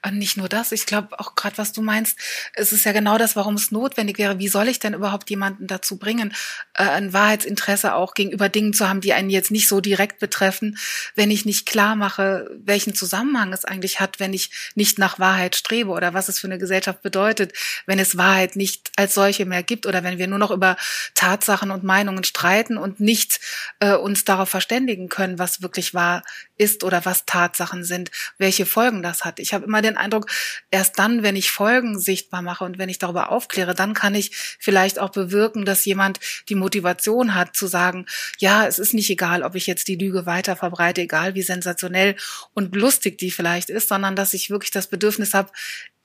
[0.03, 2.17] Und nicht nur das, ich glaube auch gerade, was du meinst,
[2.53, 4.39] es ist ja genau das, warum es notwendig wäre.
[4.39, 6.34] Wie soll ich denn überhaupt jemanden dazu bringen,
[6.73, 10.78] äh, ein Wahrheitsinteresse auch gegenüber Dingen zu haben, die einen jetzt nicht so direkt betreffen,
[11.15, 15.55] wenn ich nicht klar mache, welchen Zusammenhang es eigentlich hat, wenn ich nicht nach Wahrheit
[15.55, 17.53] strebe oder was es für eine Gesellschaft bedeutet,
[17.86, 20.75] wenn es Wahrheit nicht als solche mehr gibt oder wenn wir nur noch über
[21.13, 23.39] Tatsachen und Meinungen streiten und nicht
[23.80, 26.23] äh, uns darauf verständigen können, was wirklich wahr
[26.57, 29.39] ist oder was Tatsachen sind, welche Folgen das hat.
[29.39, 30.30] Ich habe immer den Eindruck,
[30.72, 34.32] erst dann, wenn ich Folgen sichtbar mache und wenn ich darüber aufkläre, dann kann ich
[34.59, 38.05] vielleicht auch bewirken, dass jemand die Motivation hat zu sagen,
[38.38, 42.15] ja, es ist nicht egal, ob ich jetzt die Lüge weiter verbreite, egal wie sensationell
[42.53, 45.51] und lustig die vielleicht ist, sondern dass ich wirklich das Bedürfnis habe,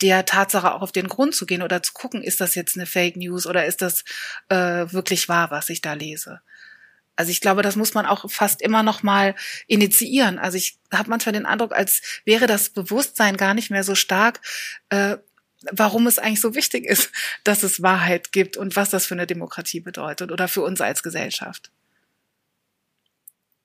[0.02, 2.86] der Tatsache auch auf den Grund zu gehen oder zu gucken, ist das jetzt eine
[2.86, 4.04] Fake News oder ist das
[4.48, 4.56] äh,
[4.92, 6.40] wirklich wahr, was ich da lese.
[7.16, 9.34] Also ich glaube, das muss man auch fast immer noch mal
[9.66, 10.38] initiieren.
[10.38, 14.40] Also ich habe manchmal den Eindruck, als wäre das Bewusstsein gar nicht mehr so stark,
[14.88, 15.18] äh,
[15.70, 17.12] warum es eigentlich so wichtig ist,
[17.44, 21.02] dass es Wahrheit gibt und was das für eine Demokratie bedeutet oder für uns als
[21.02, 21.70] Gesellschaft.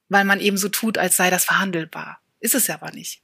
[0.09, 2.19] Weil man eben so tut, als sei das verhandelbar.
[2.39, 3.21] Ist es ja aber nicht.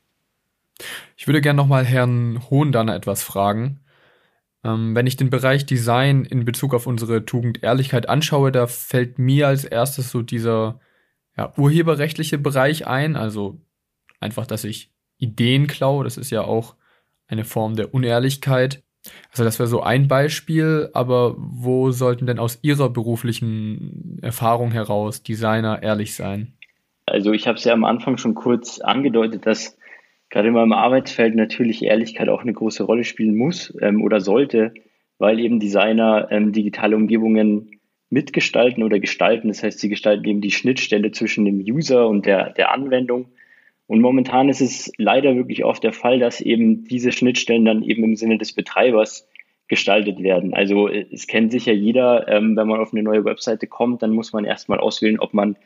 [1.17, 3.79] Ich würde gerne noch mal Herrn Hohn dann etwas fragen.
[4.63, 9.19] Ähm, wenn ich den Bereich Design in Bezug auf unsere Tugend Ehrlichkeit anschaue, da fällt
[9.19, 10.79] mir als erstes so dieser
[11.37, 13.15] ja, urheberrechtliche Bereich ein.
[13.15, 13.59] Also
[14.19, 16.03] einfach, dass ich Ideen klaue.
[16.03, 16.75] Das ist ja auch
[17.27, 18.83] eine Form der Unehrlichkeit.
[19.31, 25.23] Also das wäre so ein Beispiel, aber wo sollten denn aus Ihrer beruflichen Erfahrung heraus
[25.23, 26.53] Designer ehrlich sein?
[27.05, 29.77] Also ich habe es ja am Anfang schon kurz angedeutet, dass
[30.33, 34.73] gerade in meinem Arbeitsfeld natürlich Ehrlichkeit auch eine große Rolle spielen muss ähm, oder sollte,
[35.19, 37.79] weil eben Designer ähm, digitale Umgebungen
[38.09, 39.49] mitgestalten oder gestalten.
[39.49, 43.27] Das heißt, sie gestalten eben die Schnittstelle zwischen dem User und der, der Anwendung.
[43.85, 48.03] Und momentan ist es leider wirklich oft der Fall, dass eben diese Schnittstellen dann eben
[48.03, 49.29] im Sinne des Betreibers
[49.67, 50.55] gestaltet werden.
[50.55, 54.33] Also es kennt sicher jeder, ähm, wenn man auf eine neue Webseite kommt, dann muss
[54.33, 55.57] man erstmal auswählen, ob man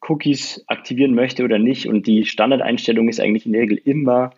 [0.00, 1.86] Cookies aktivieren möchte oder nicht.
[1.86, 4.30] Und die Standardeinstellung ist eigentlich in der Regel immer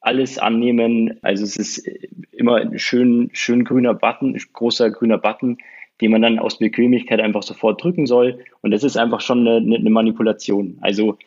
[0.00, 1.18] alles annehmen.
[1.22, 1.88] Also es ist
[2.32, 5.58] immer ein schön, schön grüner Button, großer grüner Button,
[6.00, 8.44] den man dann aus Bequemlichkeit einfach sofort drücken soll.
[8.60, 10.78] Und das ist einfach schon eine, eine Manipulation.
[10.80, 11.18] Also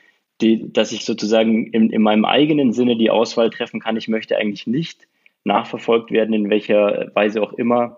[0.42, 4.38] die, dass ich sozusagen in, in meinem eigenen Sinne die Auswahl treffen kann, ich möchte
[4.38, 5.08] eigentlich nicht
[5.46, 7.98] nachverfolgt werden, in welcher Weise auch immer.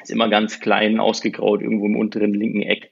[0.00, 2.90] Ist immer ganz klein ausgegraut, irgendwo im unteren linken Eck.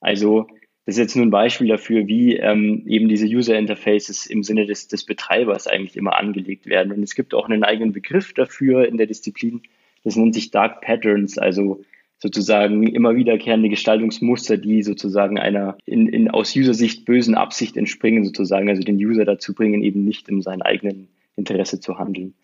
[0.00, 0.48] Also
[0.86, 4.66] das ist jetzt nur ein Beispiel dafür, wie ähm, eben diese User Interfaces im Sinne
[4.66, 6.92] des, des Betreibers eigentlich immer angelegt werden.
[6.92, 9.62] Und es gibt auch einen eigenen Begriff dafür in der Disziplin.
[10.04, 11.82] Das nennt sich Dark Patterns, also
[12.18, 18.68] sozusagen immer wiederkehrende Gestaltungsmuster, die sozusagen einer in, in aus User-Sicht bösen Absicht entspringen, sozusagen,
[18.68, 22.34] also den User dazu bringen, eben nicht in seinem eigenen Interesse zu handeln.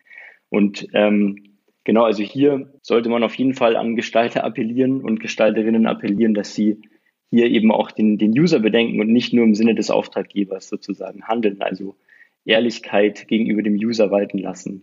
[0.49, 1.51] Und ähm,
[1.85, 6.55] Genau, also hier sollte man auf jeden Fall an Gestalter appellieren und Gestalterinnen appellieren, dass
[6.55, 6.83] sie
[7.31, 11.23] hier eben auch den, den User bedenken und nicht nur im Sinne des Auftraggebers sozusagen
[11.25, 11.97] handeln, also
[12.45, 14.83] Ehrlichkeit gegenüber dem User walten lassen.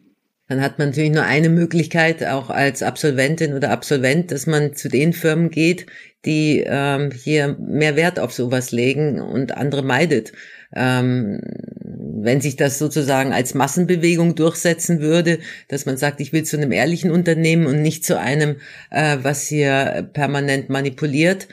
[0.49, 4.87] Dann hat man natürlich nur eine Möglichkeit, auch als Absolventin oder Absolvent, dass man zu
[4.87, 5.87] den Firmen geht,
[6.23, 10.31] die ähm, hier mehr Wert auf sowas legen und andere meidet.
[10.73, 11.41] Ähm,
[12.19, 16.71] wenn sich das sozusagen als Massenbewegung durchsetzen würde, dass man sagt, ich will zu einem
[16.71, 18.55] ehrlichen Unternehmen und nicht zu einem,
[18.89, 21.47] äh, was hier permanent manipuliert,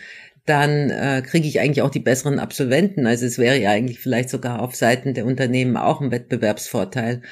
[0.47, 3.07] dann äh, kriege ich eigentlich auch die besseren Absolventen.
[3.07, 7.23] Also es wäre ja eigentlich vielleicht sogar auf Seiten der Unternehmen auch ein Wettbewerbsvorteil.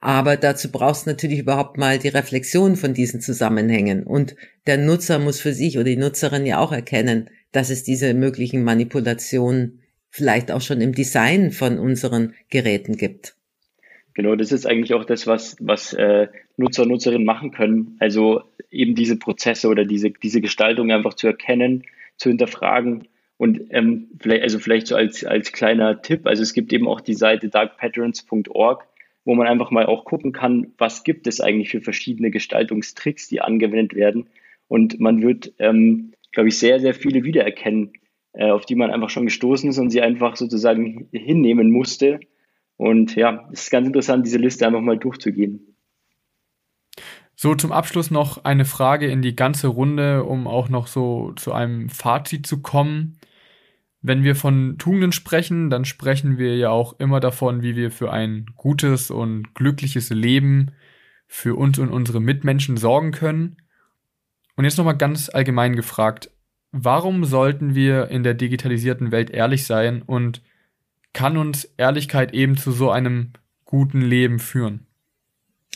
[0.00, 4.04] Aber dazu brauchst du natürlich überhaupt mal die Reflexion von diesen Zusammenhängen.
[4.04, 4.36] Und
[4.66, 8.62] der Nutzer muss für sich oder die Nutzerin ja auch erkennen, dass es diese möglichen
[8.62, 9.80] Manipulationen
[10.10, 13.34] vielleicht auch schon im Design von unseren Geräten gibt.
[14.14, 17.96] Genau, das ist eigentlich auch das, was, was äh, Nutzer und Nutzerinnen machen können.
[18.00, 21.82] Also eben diese Prozesse oder diese, diese Gestaltung einfach zu erkennen,
[22.16, 23.08] zu hinterfragen.
[23.38, 27.00] Und ähm, vielleicht, also vielleicht so als, als kleiner Tipp, also es gibt eben auch
[27.00, 28.86] die Seite darkpatterns.org,
[29.24, 33.40] wo man einfach mal auch gucken kann, was gibt es eigentlich für verschiedene Gestaltungstricks, die
[33.40, 34.28] angewendet werden.
[34.68, 37.92] Und man wird, ähm, glaube ich, sehr, sehr viele wiedererkennen,
[38.32, 42.20] äh, auf die man einfach schon gestoßen ist und sie einfach sozusagen hinnehmen musste.
[42.76, 45.75] Und ja, es ist ganz interessant, diese Liste einfach mal durchzugehen.
[47.38, 51.52] So, zum Abschluss noch eine Frage in die ganze Runde, um auch noch so zu
[51.52, 53.18] einem Fazit zu kommen.
[54.00, 58.10] Wenn wir von Tugenden sprechen, dann sprechen wir ja auch immer davon, wie wir für
[58.10, 60.72] ein gutes und glückliches Leben
[61.26, 63.58] für uns und unsere Mitmenschen sorgen können.
[64.56, 66.30] Und jetzt nochmal ganz allgemein gefragt,
[66.72, 70.40] warum sollten wir in der digitalisierten Welt ehrlich sein und
[71.12, 73.34] kann uns Ehrlichkeit eben zu so einem
[73.66, 74.86] guten Leben führen?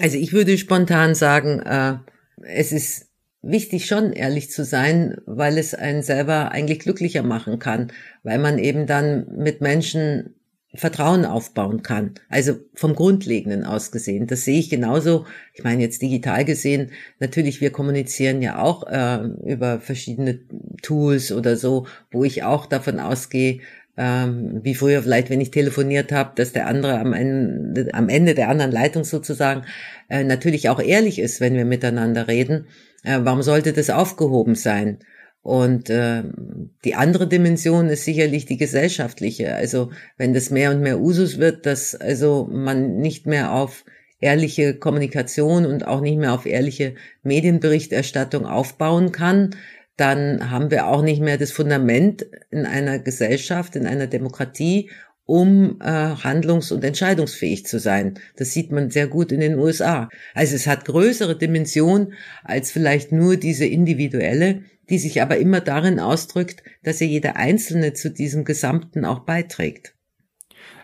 [0.00, 1.96] Also ich würde spontan sagen, äh,
[2.42, 3.10] es ist
[3.42, 7.92] wichtig schon ehrlich zu sein, weil es einen selber eigentlich glücklicher machen kann,
[8.22, 10.34] weil man eben dann mit Menschen
[10.72, 12.14] Vertrauen aufbauen kann.
[12.28, 14.28] Also vom Grundlegenden aus gesehen.
[14.28, 15.26] Das sehe ich genauso.
[15.52, 16.92] Ich meine jetzt digital gesehen.
[17.18, 20.38] Natürlich, wir kommunizieren ja auch äh, über verschiedene
[20.80, 23.60] Tools oder so, wo ich auch davon ausgehe,
[24.00, 28.34] ähm, wie früher vielleicht, wenn ich telefoniert habe, dass der andere am Ende, am Ende
[28.34, 29.66] der anderen Leitung sozusagen
[30.08, 32.66] äh, natürlich auch ehrlich ist, wenn wir miteinander reden.
[33.04, 35.00] Äh, warum sollte das aufgehoben sein?
[35.42, 36.22] Und äh,
[36.86, 39.54] die andere Dimension ist sicherlich die gesellschaftliche.
[39.54, 43.84] Also wenn das mehr und mehr Usus wird, dass also man nicht mehr auf
[44.18, 49.56] ehrliche Kommunikation und auch nicht mehr auf ehrliche Medienberichterstattung aufbauen kann,
[50.00, 54.90] dann haben wir auch nicht mehr das Fundament in einer Gesellschaft, in einer Demokratie,
[55.26, 58.14] um äh, handlungs- und entscheidungsfähig zu sein.
[58.36, 60.08] Das sieht man sehr gut in den USA.
[60.34, 66.00] Also es hat größere Dimension als vielleicht nur diese individuelle, die sich aber immer darin
[66.00, 69.94] ausdrückt, dass ja jeder Einzelne zu diesem Gesamten auch beiträgt.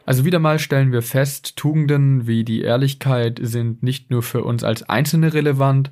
[0.05, 4.63] Also wieder mal stellen wir fest, Tugenden wie die Ehrlichkeit sind nicht nur für uns
[4.63, 5.91] als Einzelne relevant,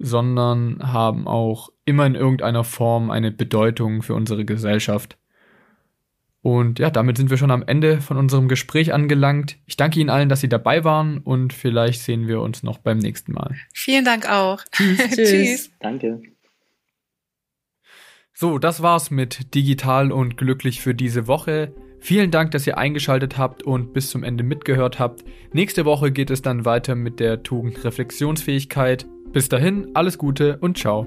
[0.00, 5.18] sondern haben auch immer in irgendeiner Form eine Bedeutung für unsere Gesellschaft.
[6.42, 9.58] Und ja, damit sind wir schon am Ende von unserem Gespräch angelangt.
[9.66, 12.96] Ich danke Ihnen allen, dass Sie dabei waren und vielleicht sehen wir uns noch beim
[12.96, 13.56] nächsten Mal.
[13.74, 14.62] Vielen Dank auch.
[14.72, 15.10] Tschüss.
[15.14, 15.70] Tschüss.
[15.80, 16.22] Danke.
[18.32, 21.74] So, das war's mit Digital und Glücklich für diese Woche.
[21.98, 25.22] Vielen Dank, dass ihr eingeschaltet habt und bis zum Ende mitgehört habt.
[25.52, 29.06] Nächste Woche geht es dann weiter mit der Tugend Reflexionsfähigkeit.
[29.32, 31.06] Bis dahin, alles Gute und ciao.